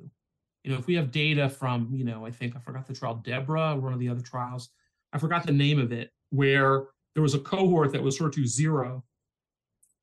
You 0.63 0.71
know, 0.71 0.77
if 0.77 0.85
we 0.87 0.95
have 0.95 1.11
data 1.11 1.47
from, 1.49 1.89
you 1.93 2.03
know, 2.03 2.25
I 2.25 2.31
think 2.31 2.55
I 2.55 2.59
forgot 2.59 2.85
the 2.85 2.93
trial 2.93 3.15
Deborah, 3.15 3.75
one 3.75 3.93
of 3.93 3.99
the 3.99 4.09
other 4.09 4.21
trials, 4.21 4.69
I 5.13 5.17
forgot 5.17 5.45
the 5.45 5.53
name 5.53 5.79
of 5.79 5.91
it, 5.91 6.11
where 6.31 6.87
there 7.13 7.23
was 7.23 7.35
a 7.35 7.39
cohort 7.39 7.93
that 7.93 8.03
was 8.03 8.19
HER2 8.19 8.45
zero 8.45 9.03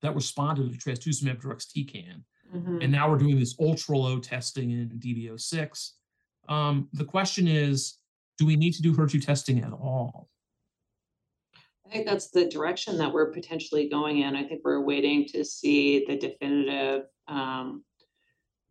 that 0.03 0.13
responded 0.13 0.71
to 0.71 0.77
trastuzumab 0.77 1.41
deruxtecan 1.41 2.23
Mhm. 2.53 2.83
and 2.83 2.91
now 2.91 3.09
we're 3.09 3.17
doing 3.17 3.39
this 3.39 3.55
ultra 3.59 3.97
low 3.97 4.19
testing 4.19 4.69
in 4.69 4.99
DB06. 4.99 5.93
Um, 6.47 6.87
the 6.93 7.05
question 7.05 7.47
is, 7.47 7.97
do 8.37 8.45
we 8.45 8.55
need 8.55 8.73
to 8.73 8.81
do 8.83 8.93
HER2 8.93 9.19
testing 9.25 9.59
at 9.63 9.73
all? 9.73 10.29
I 11.85 11.89
think 11.89 12.05
that's 12.05 12.29
the 12.29 12.45
direction 12.45 12.97
that 12.99 13.11
we're 13.11 13.31
potentially 13.31 13.89
going 13.89 14.19
in. 14.19 14.35
I 14.35 14.43
think 14.43 14.61
we're 14.63 14.81
waiting 14.81 15.25
to 15.29 15.43
see 15.43 16.05
the 16.05 16.15
definitive 16.17 17.05
um, 17.27 17.83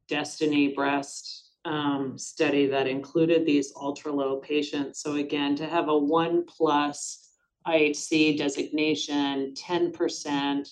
Destiny 0.08 0.74
breast 0.74 1.52
um, 1.64 2.18
study 2.18 2.66
that 2.66 2.86
included 2.86 3.46
these 3.46 3.72
ultra 3.74 4.12
low 4.12 4.36
patients. 4.38 5.00
So 5.00 5.14
again, 5.14 5.56
to 5.56 5.66
have 5.66 5.88
a 5.88 5.96
one 5.96 6.44
plus 6.44 7.30
IHC 7.66 8.36
designation, 8.36 9.54
ten 9.54 9.90
percent 9.92 10.68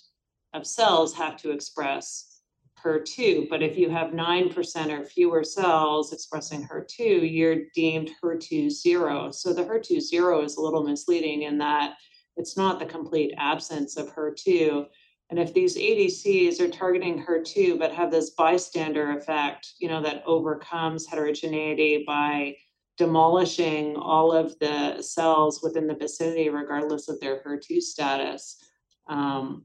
of 0.53 0.67
cells 0.67 1.15
have 1.15 1.37
to 1.39 1.51
express 1.51 2.41
HER2. 2.85 3.49
But 3.49 3.63
if 3.63 3.77
you 3.77 3.91
have 3.91 4.15
nine 4.15 4.49
percent 4.53 4.91
or 4.91 5.05
fewer 5.05 5.45
cells 5.45 6.13
expressing 6.13 6.67
HER2, 6.67 7.31
you're 7.31 7.65
deemed 7.75 8.11
HER2 8.23 8.71
zero. 8.71 9.31
So 9.31 9.53
the 9.53 9.65
HER2 9.65 10.01
zero 10.01 10.43
is 10.43 10.57
a 10.57 10.63
little 10.63 10.83
misleading 10.83 11.43
in 11.43 11.59
that 11.59 11.95
it's 12.37 12.57
not 12.57 12.79
the 12.79 12.87
complete 12.87 13.35
absence 13.37 13.97
of 13.97 14.15
HER2. 14.15 14.87
And 15.29 15.39
if 15.39 15.55
these 15.55 15.77
ADCs 15.77 16.61
are 16.61 16.69
targeting 16.69 17.25
HER2 17.25 17.79
but 17.79 17.93
have 17.93 18.11
this 18.11 18.31
bystander 18.31 19.17
effect, 19.17 19.75
you 19.79 19.89
know, 19.89 20.03
that 20.03 20.23
overcomes 20.27 21.07
heterogeneity 21.07 22.05
by 22.07 22.57
demolishing 22.97 23.97
all 23.97 24.33
of 24.33 24.59
the 24.59 25.01
cells 25.01 25.61
within 25.63 25.87
the 25.87 25.95
vicinity, 25.95 26.49
regardless 26.49 27.09
of 27.09 27.21
their 27.21 27.43
HER2 27.43 27.81
status, 27.81 28.63
um, 29.09 29.65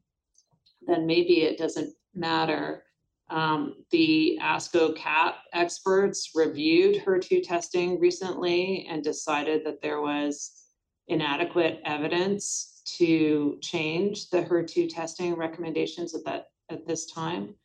then 0.87 1.05
maybe 1.05 1.41
it 1.41 1.57
doesn't 1.57 1.93
matter. 2.13 2.83
Um, 3.29 3.83
the 3.91 4.37
ASCO 4.41 4.95
CAP 4.95 5.37
experts 5.53 6.31
reviewed 6.35 7.03
HER2 7.03 7.43
testing 7.43 7.99
recently 7.99 8.87
and 8.89 9.03
decided 9.03 9.65
that 9.65 9.81
there 9.81 10.01
was 10.01 10.63
inadequate 11.07 11.81
evidence 11.85 12.81
to 12.97 13.57
change 13.61 14.29
the 14.29 14.43
HER2 14.43 14.93
testing 14.93 15.35
recommendations 15.35 16.13
at 16.13 16.23
that 16.25 16.47
at 16.69 16.85
this 16.87 17.07
time. 17.11 17.55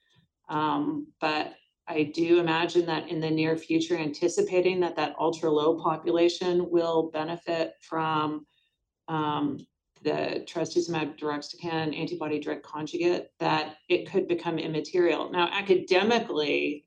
Um, 0.49 1.07
but 1.21 1.55
I 1.89 2.05
do 2.05 2.39
imagine 2.39 2.87
that 2.87 3.09
in 3.09 3.21
the 3.21 3.31
near 3.31 3.57
future, 3.57 3.97
anticipating 3.97 4.81
that 4.81 4.97
that 4.97 5.15
ultra 5.19 5.51
low 5.51 5.81
population 5.83 6.71
will 6.71 7.11
benefit 7.13 7.75
from 7.81 8.47
um, 9.09 9.59
the 10.03 10.47
trastuzumab 10.49 11.19
deruxtecan 11.19 11.99
antibody 11.99 12.39
drug 12.39 12.63
conjugate, 12.63 13.31
that 13.39 13.77
it 13.89 14.11
could 14.11 14.27
become 14.29 14.59
immaterial. 14.59 15.31
Now, 15.31 15.49
academically, 15.53 16.87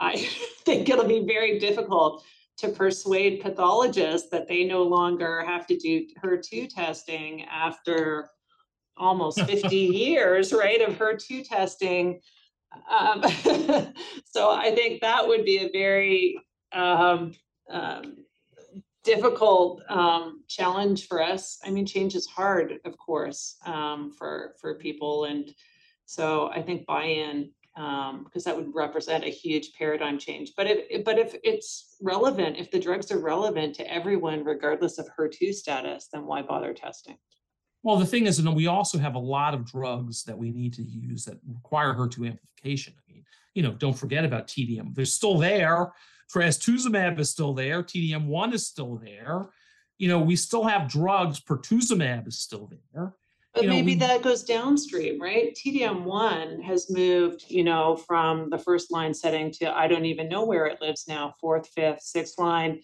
I 0.00 0.16
think 0.64 0.88
it'll 0.88 1.06
be 1.06 1.24
very 1.26 1.58
difficult 1.58 2.24
to 2.56 2.68
persuade 2.68 3.40
pathologists 3.40 4.28
that 4.30 4.46
they 4.46 4.64
no 4.64 4.82
longer 4.82 5.44
have 5.44 5.66
to 5.66 5.76
do 5.76 6.06
HER2 6.22 6.72
testing 6.72 7.44
after 7.44 8.30
almost 8.96 9.40
50 9.46 9.76
years, 9.76 10.52
right, 10.52 10.80
of 10.80 10.96
HER2 10.96 11.48
testing. 11.48 12.20
Um, 12.90 13.22
so 14.24 14.50
I 14.50 14.72
think 14.74 15.00
that 15.00 15.26
would 15.26 15.44
be 15.44 15.58
a 15.58 15.70
very 15.72 16.38
um, 16.72 17.32
um, 17.70 18.16
difficult 19.04 19.82
um, 19.88 20.42
challenge 20.48 21.06
for 21.06 21.22
us. 21.22 21.58
I 21.64 21.70
mean, 21.70 21.86
change 21.86 22.14
is 22.14 22.26
hard, 22.26 22.80
of 22.84 22.96
course, 22.98 23.56
um, 23.66 24.10
for 24.10 24.54
for 24.60 24.74
people, 24.76 25.24
and 25.24 25.54
so 26.06 26.48
I 26.48 26.62
think 26.62 26.86
buy-in 26.86 27.50
because 27.74 28.44
that 28.44 28.56
would 28.56 28.72
represent 28.72 29.24
a 29.24 29.30
huge 29.30 29.72
paradigm 29.76 30.18
change. 30.18 30.52
But 30.56 30.66
if 30.68 31.04
but 31.04 31.18
if 31.18 31.34
it's 31.42 31.96
relevant, 32.00 32.56
if 32.56 32.70
the 32.70 32.78
drugs 32.78 33.10
are 33.10 33.18
relevant 33.18 33.74
to 33.76 33.92
everyone, 33.92 34.44
regardless 34.44 34.98
of 34.98 35.08
HER2 35.18 35.52
status, 35.52 36.08
then 36.12 36.24
why 36.24 36.42
bother 36.42 36.72
testing? 36.72 37.16
Well, 37.82 37.96
the 37.96 38.06
thing 38.06 38.26
is, 38.26 38.38
and 38.38 38.56
we 38.56 38.66
also 38.66 38.96
have 38.98 39.14
a 39.14 39.18
lot 39.18 39.52
of 39.52 39.66
drugs 39.66 40.24
that 40.24 40.38
we 40.38 40.50
need 40.50 40.72
to 40.74 40.82
use 40.82 41.24
that 41.26 41.38
require 41.46 41.94
HER2 41.94 42.28
amplification. 42.28 42.94
I 42.96 43.12
mean, 43.12 43.24
you 43.54 43.62
know, 43.62 43.72
don't 43.72 43.92
forget 43.92 44.24
about 44.24 44.46
TDM. 44.46 44.94
They're 44.94 45.04
still 45.04 45.36
there. 45.36 45.92
Trastuzumab 46.32 47.18
is 47.18 47.30
still 47.30 47.54
there. 47.54 47.82
TDM1 47.82 48.52
is 48.52 48.66
still 48.66 48.96
there. 48.96 49.50
You 49.98 50.08
know, 50.08 50.20
we 50.20 50.36
still 50.36 50.64
have 50.64 50.88
drugs. 50.88 51.40
Pertuzumab 51.40 52.26
is 52.26 52.38
still 52.38 52.68
there. 52.70 53.14
But 53.52 53.62
You 53.62 53.68
know, 53.68 53.74
maybe 53.76 53.92
we- 53.92 54.00
that 54.00 54.22
goes 54.22 54.42
downstream, 54.42 55.20
right? 55.20 55.54
TDM 55.54 56.04
one 56.04 56.60
has 56.62 56.90
moved, 56.90 57.44
you 57.48 57.62
know, 57.62 57.94
from 57.96 58.50
the 58.50 58.58
first 58.58 58.90
line 58.90 59.14
setting 59.14 59.52
to 59.52 59.72
I 59.72 59.86
don't 59.86 60.06
even 60.06 60.28
know 60.28 60.44
where 60.44 60.66
it 60.66 60.80
lives 60.80 61.06
now, 61.06 61.34
fourth, 61.40 61.68
fifth, 61.68 62.02
sixth 62.02 62.38
line. 62.38 62.80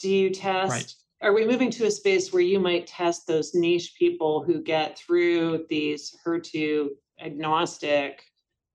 Do 0.00 0.10
you 0.10 0.30
test? 0.30 0.96
Are 1.20 1.32
we 1.32 1.46
moving 1.46 1.70
to 1.70 1.86
a 1.86 1.90
space 1.92 2.32
where 2.32 2.42
you 2.42 2.58
might 2.58 2.88
test 2.88 3.28
those 3.28 3.54
niche 3.54 3.94
people 3.96 4.42
who 4.42 4.60
get 4.60 4.98
through 4.98 5.66
these 5.68 6.16
HER2 6.26 6.88
agnostic 7.20 8.24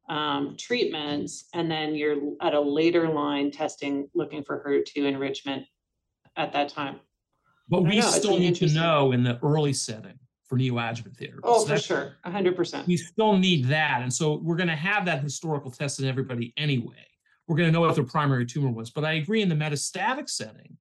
um, 0.10 0.56
treatments, 0.58 1.46
and 1.54 1.70
then 1.70 1.96
you're 1.96 2.18
at 2.42 2.54
a 2.54 2.60
later 2.60 3.10
line 3.10 3.52
testing, 3.52 4.10
looking 4.16 4.44
for 4.44 4.64
HER2 4.66 5.06
enrichment 5.06 5.66
at 6.36 6.54
that 6.54 6.70
time? 6.70 7.00
But 7.70 7.84
we 7.84 8.00
know, 8.00 8.08
still 8.08 8.40
need 8.40 8.56
to 8.58 8.68
know 8.68 9.12
in 9.12 9.24
the 9.24 9.40
early 9.44 9.74
setting 9.74 10.18
for 10.46 10.58
neoadjuvant 10.58 11.18
therapy. 11.18 11.40
Oh, 11.44 11.66
So 11.66 11.76
for 11.76 11.82
sure, 11.82 12.16
hundred 12.24 12.56
percent. 12.56 12.88
we 12.88 12.96
still 12.96 13.36
need 13.38 13.66
that. 13.66 14.02
And 14.02 14.14
so 14.14 14.36
we're 14.36 14.56
going 14.56 14.70
to 14.70 14.76
have 14.76 15.06
that 15.06 15.22
historical 15.22 15.70
test 15.70 16.00
in 16.00 16.08
everybody 16.08 16.54
anyway. 16.56 17.06
We're 17.48 17.58
going 17.58 17.68
to 17.68 17.74
know 17.74 17.82
what 17.82 17.96
their 17.96 18.04
primary 18.06 18.46
tumor 18.46 18.72
was. 18.72 18.90
But 18.90 19.04
I 19.04 19.14
agree 19.14 19.42
in 19.42 19.50
the 19.50 19.56
metastatic 19.56 20.30
setting, 20.30 20.78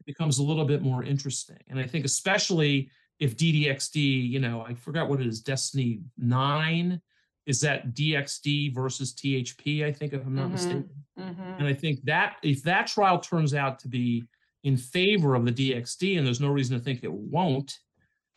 it 0.00 0.06
becomes 0.06 0.38
a 0.38 0.42
little 0.42 0.64
bit 0.64 0.82
more 0.82 1.02
interesting. 1.02 1.58
And 1.68 1.78
I 1.78 1.86
think 1.86 2.04
especially 2.04 2.90
if 3.18 3.36
DDXD, 3.36 4.28
you 4.28 4.38
know, 4.38 4.64
I 4.66 4.74
forgot 4.74 5.08
what 5.08 5.20
it 5.20 5.26
is, 5.26 5.40
Destiny 5.40 6.00
9, 6.18 7.00
is 7.48 7.62
that 7.62 7.94
DXD 7.94 8.74
versus 8.74 9.14
THP, 9.14 9.82
I 9.84 9.90
think, 9.90 10.12
if 10.12 10.24
I'm 10.24 10.34
not 10.34 10.48
Mhm. 10.48 10.52
mistaken. 10.52 11.04
Mhm. 11.18 11.58
And 11.58 11.66
I 11.66 11.72
think 11.72 12.02
that 12.04 12.36
if 12.42 12.62
that 12.64 12.86
trial 12.86 13.18
turns 13.18 13.54
out 13.54 13.78
to 13.80 13.88
be 13.88 14.22
in 14.64 14.76
favor 14.76 15.34
of 15.34 15.46
the 15.46 15.50
DXD, 15.50 16.18
and 16.18 16.26
there's 16.26 16.42
no 16.42 16.50
reason 16.50 16.76
to 16.78 16.84
think 16.84 17.02
it 17.02 17.12
won't, 17.12 17.78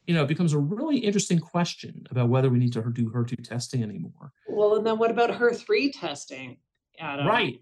you 0.08 0.14
know, 0.14 0.24
it 0.24 0.28
becomes 0.30 0.54
a 0.54 0.60
really 0.60 0.98
interesting 0.98 1.40
question 1.40 2.08
about 2.10 2.30
whether 2.30 2.50
we 2.50 2.58
need 2.58 2.72
to 2.72 2.82
do 2.94 3.10
HER2 3.12 3.44
testing 3.44 3.84
anymore. 3.84 4.32
Well, 4.48 4.78
and 4.78 4.88
then 4.88 4.98
what 4.98 5.12
about 5.12 5.30
HER3 5.30 5.92
testing? 5.92 6.58
Adam? 6.98 7.28
Right. 7.28 7.62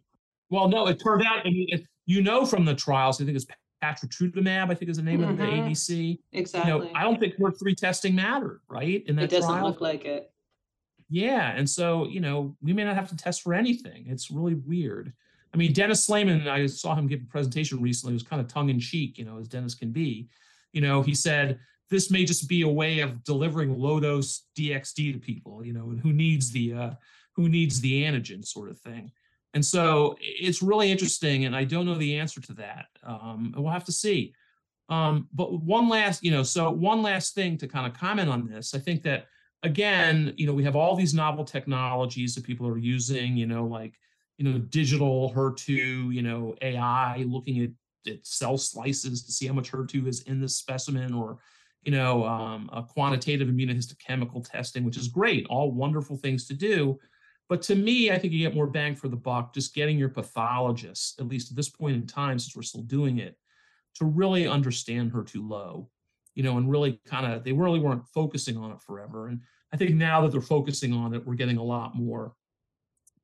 Well, 0.51 0.69
no, 0.69 0.85
it 0.87 0.99
turned 1.03 1.23
out, 1.23 1.39
I 1.47 1.49
mean, 1.49 1.67
it, 1.69 1.83
you 2.05 2.21
know, 2.21 2.45
from 2.45 2.63
the 2.63 2.75
trials, 2.75 3.19
I 3.19 3.25
think 3.25 3.37
it's 3.37 3.47
patritumab, 3.83 4.69
I 4.69 4.75
think 4.75 4.91
is 4.91 4.97
the 4.97 5.03
name 5.03 5.23
of 5.23 5.35
the 5.35 5.43
Mhm. 5.43 5.65
ADC. 5.67 6.11
You 6.31 6.39
Exactly. 6.39 6.69
know, 6.71 6.91
I 6.93 7.03
don't 7.03 7.19
think 7.19 7.35
HER3 7.39 7.73
testing 7.75 8.13
mattered, 8.13 8.61
right? 8.67 9.03
In 9.07 9.15
that 9.15 9.23
It 9.25 9.31
doesn't 9.31 9.49
trial. 9.49 9.65
look 9.65 9.81
like 9.81 10.05
it. 10.05 10.31
Yeah, 11.09 11.51
and 11.55 11.69
so 11.69 12.07
you 12.07 12.19
know 12.19 12.55
we 12.61 12.73
may 12.73 12.83
not 12.83 12.95
have 12.95 13.09
to 13.09 13.17
test 13.17 13.41
for 13.41 13.53
anything. 13.53 14.05
It's 14.07 14.29
really 14.29 14.55
weird. 14.55 15.11
I 15.53 15.57
mean, 15.57 15.73
Dennis 15.73 16.05
Slamon, 16.05 16.47
I 16.47 16.67
saw 16.67 16.93
him 16.93 17.07
give 17.07 17.21
a 17.21 17.25
presentation 17.25 17.81
recently. 17.81 18.13
It 18.13 18.21
was 18.21 18.23
kind 18.23 18.39
of 18.39 18.47
tongue 18.47 18.69
in 18.69 18.79
cheek, 18.79 19.17
you 19.17 19.25
know, 19.25 19.39
as 19.39 19.47
Dennis 19.47 19.73
can 19.73 19.91
be. 19.91 20.29
You 20.73 20.81
know, 20.81 21.01
he 21.01 21.15
said 21.15 21.59
this 21.89 22.11
may 22.11 22.23
just 22.23 22.47
be 22.47 22.61
a 22.61 22.67
way 22.67 22.99
of 22.99 23.23
delivering 23.23 23.75
low 23.75 23.99
dose 23.99 24.43
DXD 24.55 25.13
to 25.13 25.19
people. 25.19 25.65
You 25.65 25.73
know, 25.73 25.89
and 25.89 25.99
who 25.99 26.13
needs 26.13 26.51
the 26.51 26.73
uh, 26.73 26.91
who 27.33 27.49
needs 27.49 27.81
the 27.81 28.03
antigen 28.03 28.45
sort 28.45 28.69
of 28.69 28.79
thing. 28.79 29.11
And 29.55 29.65
so 29.65 30.15
it's 30.19 30.61
really 30.61 30.91
interesting, 30.91 31.45
and 31.45 31.55
I 31.55 31.63
don't 31.63 31.87
know 31.87 31.95
the 31.95 32.19
answer 32.19 32.39
to 32.41 32.53
that. 32.53 32.85
Um, 33.03 33.53
we'll 33.57 33.71
have 33.71 33.85
to 33.85 33.91
see. 33.91 34.33
Um, 34.89 35.27
but 35.33 35.61
one 35.61 35.87
last, 35.87 36.23
you 36.23 36.31
know, 36.31 36.43
so 36.43 36.69
one 36.69 37.01
last 37.01 37.33
thing 37.33 37.57
to 37.57 37.67
kind 37.67 37.87
of 37.87 37.99
comment 37.99 38.29
on 38.29 38.47
this. 38.47 38.75
I 38.75 38.79
think 38.79 39.03
that 39.03 39.27
again, 39.63 40.33
you 40.37 40.47
know, 40.47 40.53
we 40.53 40.63
have 40.63 40.75
all 40.75 40.95
these 40.95 41.13
novel 41.13 41.43
technologies 41.43 42.35
that 42.35 42.43
people 42.43 42.67
are 42.67 42.77
using, 42.77 43.35
you 43.35 43.45
know, 43.45 43.65
like, 43.65 43.95
you 44.37 44.45
know, 44.49 44.57
digital 44.57 45.33
HER2, 45.35 46.13
you 46.13 46.21
know, 46.21 46.55
AI 46.61 47.25
looking 47.27 47.63
at, 47.63 48.11
at 48.11 48.25
cell 48.25 48.57
slices 48.57 49.23
to 49.23 49.31
see 49.31 49.47
how 49.47 49.53
much 49.53 49.71
HER2 49.71 50.07
is 50.07 50.21
in 50.21 50.39
the 50.39 50.47
specimen 50.47 51.13
or, 51.13 51.39
you 51.83 51.91
know, 51.91 52.25
um, 52.25 52.69
a 52.71 52.83
quantitative 52.83 53.49
immunohistochemical 53.49 54.49
testing, 54.49 54.85
which 54.85 54.97
is 54.97 55.09
great, 55.09 55.45
all 55.49 55.71
wonderful 55.71 56.15
things 56.15 56.47
to 56.47 56.53
do. 56.53 56.97
But 57.49 57.61
to 57.63 57.75
me, 57.75 58.11
I 58.11 58.17
think 58.17 58.31
you 58.31 58.39
get 58.39 58.55
more 58.55 58.67
bang 58.67 58.95
for 58.95 59.09
the 59.09 59.17
buck 59.17 59.53
just 59.53 59.73
getting 59.73 59.97
your 59.97 60.09
pathologist, 60.09 61.19
at 61.19 61.27
least 61.27 61.51
at 61.51 61.57
this 61.57 61.69
point 61.69 61.95
in 61.95 62.05
time, 62.05 62.39
since 62.39 62.55
we're 62.55 62.61
still 62.61 62.83
doing 62.83 63.17
it, 63.17 63.35
to 63.95 64.05
really 64.05 64.47
understand 64.47 65.11
HER2 65.11 65.49
low, 65.49 65.89
you 66.35 66.43
know, 66.43 66.57
and 66.57 66.69
really 66.69 66.99
kind 67.05 67.31
of, 67.31 67.43
they 67.43 67.51
really 67.51 67.79
weren't 67.79 68.07
focusing 68.07 68.57
on 68.57 68.71
it 68.71 68.81
forever. 68.81 69.27
And 69.27 69.41
I 69.73 69.77
think 69.77 69.95
now 69.95 70.21
that 70.21 70.31
they're 70.31 70.41
focusing 70.41 70.93
on 70.93 71.13
it, 71.13 71.25
we're 71.25 71.35
getting 71.35 71.57
a 71.57 71.63
lot 71.63 71.95
more 71.95 72.33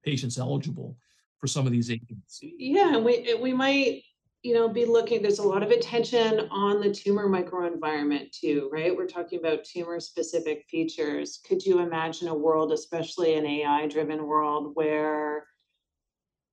patients 0.03 0.37
eligible 0.37 0.97
for 1.39 1.47
some 1.47 1.65
of 1.65 1.71
these 1.71 1.91
agents. 1.91 2.39
Yeah, 2.41 2.95
and 2.95 3.05
we, 3.05 3.35
we 3.41 3.53
might 3.53 4.03
you 4.45 4.53
know, 4.53 4.69
be 4.69 4.85
looking, 4.85 5.23
there's 5.23 5.39
a 5.39 5.47
lot 5.47 5.63
of 5.63 5.71
attention 5.71 6.47
on 6.51 6.79
the 6.79 6.93
tumor 6.93 7.27
microenvironment 7.27 8.31
too, 8.31 8.69
right? 8.71 8.95
We're 8.95 9.07
talking 9.07 9.39
about 9.39 9.63
tumor 9.63 9.99
specific 9.99 10.65
features. 10.69 11.39
Could 11.47 11.65
you 11.65 11.79
imagine 11.79 12.27
a 12.27 12.35
world, 12.35 12.71
especially 12.71 13.33
an 13.33 13.45
AI 13.47 13.87
driven 13.87 14.27
world, 14.27 14.73
where 14.75 15.47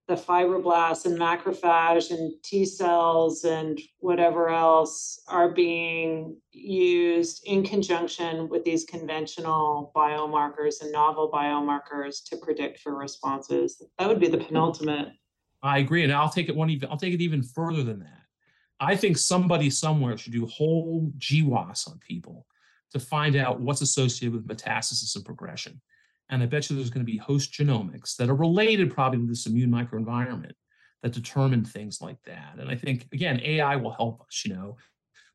the 0.09 0.15
fibroblasts 0.15 1.07
and 1.07 1.19
macrophage 1.19 2.11
and 2.11 2.33
T 2.43 2.65
cells 2.65 3.45
and 3.45 3.81
whatever 3.99 4.49
else 4.49 5.23
are 5.29 5.53
being 5.53 6.37
used 6.51 7.43
in 7.47 7.65
conjunction 7.65 8.49
with 8.49 8.65
these 8.65 8.85
conventional 8.85 9.93
biomarkers 9.95 10.83
and 10.83 10.91
novel 10.93 11.31
biomarkers 11.33 12.25
to 12.27 12.37
predict 12.37 12.81
for 12.81 12.97
responses? 12.97 13.83
That 13.99 14.09
would 14.09 14.21
be 14.21 14.29
the 14.29 14.39
penultimate 14.39 15.13
I 15.63 15.79
agree, 15.79 16.03
and 16.03 16.13
I'll 16.13 16.29
take 16.29 16.49
it 16.49 16.57
one 16.57 16.71
even. 16.71 16.91
I'll 16.91 16.97
take 16.97 17.15
it 17.15 17.21
even 17.21 17.43
further 17.43 17.83
than 17.83 18.01
that. 18.01 18.23
I 18.81 18.97
think 18.97 19.17
somebody 19.17 19.71
somewhere 19.71 20.17
should 20.19 20.33
do 20.33 20.47
whole 20.47 21.13
GWAS 21.19 21.89
on 21.89 22.01
people 22.01 22.47
to 22.91 22.99
find 22.99 23.37
out 23.37 23.61
what's 23.61 23.81
associated 23.81 24.35
with 24.35 24.47
metastasis 24.47 25.15
and 25.15 25.25
progression. 25.25 25.81
And 26.33 26.43
I 26.43 26.47
bet 26.47 26.69
you 26.69 26.75
there's 26.75 26.91
going 26.91 27.07
to 27.07 27.13
be 27.13 27.19
host 27.19 27.53
genomics 27.53 28.17
that 28.17 28.29
are 28.29 28.35
related 28.35 28.93
probably 28.93 29.21
to 29.21 29.27
this 29.27 29.47
immune 29.47 29.71
microenvironment 29.71 30.53
that 31.03 31.13
determine 31.13 31.65
things 31.65 32.01
like 32.01 32.21
that. 32.25 32.55
And 32.59 32.69
I 32.69 32.75
think 32.75 33.07
again, 33.13 33.41
AI 33.45 33.77
will 33.77 33.93
help 33.93 34.23
us. 34.23 34.43
You 34.45 34.55
know, 34.55 34.77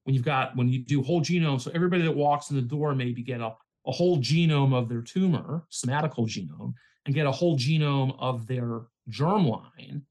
when 0.04 0.14
you've 0.14 0.26
got 0.26 0.56
when 0.56 0.68
you 0.68 0.80
do 0.80 1.02
whole 1.02 1.22
genome, 1.22 1.62
so 1.62 1.72
everybody 1.74 2.04
that 2.04 2.16
walks 2.16 2.50
in 2.50 2.58
the 2.58 2.62
door 2.62 2.94
maybe 2.94 3.24
get 3.24 3.40
a, 3.40 3.54
a 3.86 3.92
whole 3.92 4.18
genome 4.18 4.74
of 4.74 4.90
their 4.90 5.02
tumor, 5.02 5.66
somatical 5.72 6.28
genome, 6.28 6.74
and 7.06 7.16
get 7.16 7.26
a 7.26 7.32
whole 7.32 7.58
genome 7.58 8.14
of 8.20 8.48
their 8.48 8.82
germline 9.10 10.02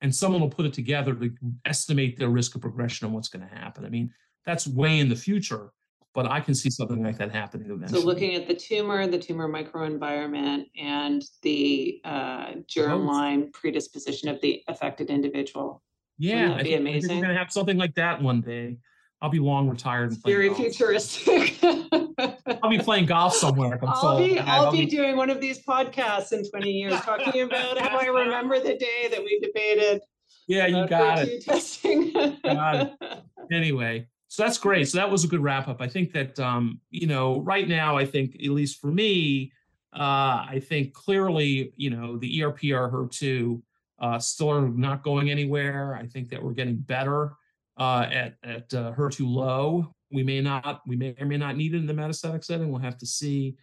and 0.00 0.14
someone 0.14 0.40
will 0.40 0.48
put 0.48 0.66
it 0.66 0.72
together 0.72 1.14
to 1.14 1.30
estimate 1.64 2.18
their 2.18 2.28
risk 2.28 2.54
of 2.54 2.60
progression 2.60 3.06
and 3.06 3.14
what's 3.14 3.28
going 3.28 3.46
to 3.46 3.54
happen. 3.54 3.84
I 3.84 3.88
mean, 3.88 4.12
that's 4.44 4.66
way 4.66 5.00
in 5.00 5.08
the 5.08 5.16
future, 5.16 5.72
but 6.16 6.30
I 6.30 6.40
can 6.40 6.54
see 6.54 6.70
something 6.70 7.04
like 7.04 7.18
that 7.18 7.30
happening 7.30 7.70
eventually. 7.70 8.00
So 8.00 8.06
looking 8.06 8.34
at 8.34 8.48
the 8.48 8.54
tumor, 8.54 9.06
the 9.06 9.18
tumor 9.18 9.48
microenvironment, 9.48 10.64
and 10.80 11.22
the 11.42 12.00
uh, 12.04 12.52
germline 12.74 13.52
predisposition 13.52 14.30
of 14.30 14.40
the 14.40 14.64
affected 14.66 15.10
individual. 15.10 15.82
Yeah, 16.18 16.54
I 16.54 16.62
think, 16.62 16.88
I 16.88 16.92
think 16.92 17.02
we're 17.02 17.08
going 17.08 17.28
to 17.28 17.34
have 17.36 17.52
something 17.52 17.76
like 17.76 17.94
that 17.96 18.22
one 18.22 18.40
day. 18.40 18.78
I'll 19.20 19.28
be 19.28 19.40
long 19.40 19.68
retired 19.68 20.12
and 20.12 20.22
very 20.24 20.48
golf. 20.48 20.58
futuristic. 20.58 21.58
I'll 21.62 22.70
be 22.70 22.78
playing 22.78 23.04
golf 23.04 23.34
somewhere. 23.34 23.78
I'll 23.86 24.18
be 24.18 24.38
I'll, 24.38 24.66
I'll 24.66 24.72
be, 24.72 24.86
be 24.86 24.86
doing 24.86 25.16
one 25.16 25.28
of 25.28 25.42
these 25.42 25.62
podcasts 25.66 26.32
in 26.32 26.48
20 26.48 26.70
years 26.70 26.98
talking 27.02 27.42
about 27.42 27.78
how 27.78 27.98
I 27.98 28.06
remember 28.06 28.58
the 28.58 28.76
day 28.76 29.08
that 29.10 29.22
we 29.22 29.38
debated. 29.40 30.00
Yeah, 30.48 30.66
you 30.66 30.88
got 30.88 31.18
it. 31.18 31.44
Testing. 31.44 32.12
got 32.42 32.76
it. 32.76 32.92
Anyway, 33.52 34.08
so 34.28 34.42
that's 34.42 34.58
great. 34.58 34.88
So 34.88 34.98
that 34.98 35.10
was 35.10 35.24
a 35.24 35.28
good 35.28 35.42
wrap 35.42 35.68
up. 35.68 35.80
I 35.80 35.88
think 35.88 36.12
that 36.12 36.38
um, 36.40 36.80
you 36.90 37.06
know, 37.06 37.40
right 37.40 37.68
now, 37.68 37.96
I 37.96 38.04
think 38.04 38.34
at 38.36 38.50
least 38.50 38.80
for 38.80 38.88
me, 38.88 39.52
uh, 39.94 40.44
I 40.48 40.60
think 40.62 40.92
clearly, 40.92 41.72
you 41.76 41.90
know, 41.90 42.18
the 42.18 42.40
ERPR 42.40 42.92
HER2 42.92 43.62
uh, 43.98 44.18
still 44.18 44.50
are 44.50 44.68
not 44.68 45.02
going 45.02 45.30
anywhere. 45.30 45.94
I 45.94 46.06
think 46.06 46.28
that 46.30 46.42
we're 46.42 46.52
getting 46.52 46.76
better 46.76 47.32
uh, 47.78 48.06
at 48.10 48.34
at 48.42 48.74
uh, 48.74 48.92
HER2 48.92 49.20
low. 49.20 49.94
We 50.12 50.22
may 50.22 50.40
not, 50.40 50.82
we 50.86 50.96
may 50.96 51.14
or 51.20 51.26
may 51.26 51.36
not 51.36 51.56
need 51.56 51.74
it 51.74 51.78
in 51.78 51.86
the 51.86 51.94
metastatic 51.94 52.44
setting. 52.44 52.70
We'll 52.70 52.80
have 52.80 52.98
to 52.98 53.06
see. 53.06 53.56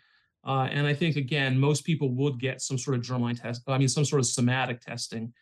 Uh, 0.46 0.68
and 0.72 0.86
I 0.86 0.94
think 0.94 1.16
again, 1.16 1.58
most 1.58 1.86
people 1.86 2.10
would 2.16 2.40
get 2.40 2.62
some 2.62 2.78
sort 2.78 2.98
of 2.98 3.04
germline 3.04 3.40
test. 3.40 3.62
I 3.68 3.78
mean, 3.78 3.88
some 3.88 4.04
sort 4.04 4.20
of 4.20 4.26
somatic 4.26 4.82
testing, 4.82 5.34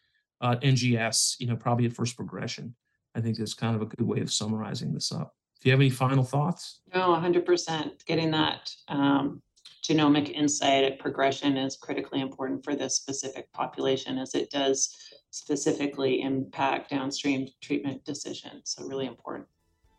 uh, 0.41 0.57
NGS. 0.57 1.39
You 1.39 1.47
know, 1.47 1.55
probably 1.55 1.85
at 1.85 1.93
first 1.93 2.15
progression. 2.15 2.75
I 3.15 3.21
think 3.21 3.39
is 3.39 3.53
kind 3.53 3.75
of 3.75 3.81
a 3.81 3.85
good 3.85 4.05
way 4.05 4.19
of 4.19 4.31
summarizing 4.31 4.93
this 4.93 5.11
up. 5.11 5.35
Do 5.61 5.69
you 5.69 5.73
have 5.73 5.79
any 5.79 5.89
final 5.89 6.23
thoughts? 6.23 6.79
No, 6.93 7.09
100%. 7.09 8.05
Getting 8.05 8.31
that 8.31 8.73
um, 8.87 9.41
genomic 9.83 10.31
insight 10.31 10.83
at 10.83 10.99
progression 10.99 11.57
is 11.57 11.75
critically 11.75 12.21
important 12.21 12.63
for 12.63 12.75
this 12.75 12.95
specific 12.95 13.51
population 13.53 14.17
as 14.17 14.33
it 14.33 14.49
does 14.49 14.95
specifically 15.29 16.21
impact 16.21 16.89
downstream 16.89 17.47
treatment 17.61 18.03
decisions. 18.05 18.73
So, 18.75 18.85
really 18.85 19.05
important. 19.05 19.47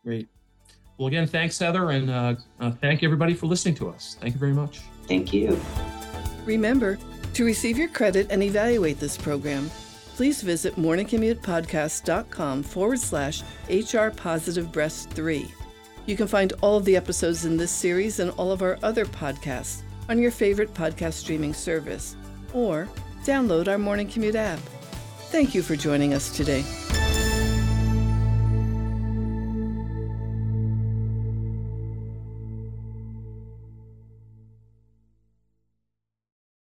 Great. 0.03 0.27
Well, 0.97 1.07
again, 1.07 1.27
thanks, 1.27 1.57
Heather, 1.57 1.91
and 1.91 2.09
uh, 2.09 2.35
uh, 2.59 2.71
thank 2.71 3.03
everybody 3.03 3.33
for 3.33 3.47
listening 3.47 3.75
to 3.75 3.89
us. 3.89 4.17
Thank 4.19 4.33
you 4.33 4.39
very 4.39 4.53
much. 4.53 4.81
Thank 5.07 5.33
you. 5.33 5.59
Remember, 6.45 6.99
to 7.33 7.45
receive 7.45 7.77
your 7.77 7.87
credit 7.87 8.27
and 8.29 8.43
evaluate 8.43 8.99
this 8.99 9.17
program, 9.17 9.71
please 10.15 10.41
visit 10.41 10.75
morningcommutepodcast.com 10.75 12.63
forward 12.63 12.99
slash 12.99 13.43
HR 13.69 14.09
Positive 14.09 14.71
Breast 14.71 15.09
3. 15.11 15.51
You 16.05 16.17
can 16.17 16.27
find 16.27 16.53
all 16.61 16.77
of 16.77 16.85
the 16.85 16.95
episodes 16.95 17.45
in 17.45 17.57
this 17.57 17.71
series 17.71 18.19
and 18.19 18.31
all 18.31 18.51
of 18.51 18.61
our 18.61 18.77
other 18.83 19.05
podcasts 19.05 19.81
on 20.09 20.19
your 20.19 20.31
favorite 20.31 20.73
podcast 20.73 21.13
streaming 21.13 21.53
service 21.53 22.15
or 22.53 22.87
download 23.23 23.67
our 23.67 23.77
Morning 23.77 24.07
Commute 24.07 24.35
app. 24.35 24.59
Thank 25.29 25.55
you 25.55 25.63
for 25.63 25.75
joining 25.75 26.13
us 26.13 26.35
today. 26.35 26.63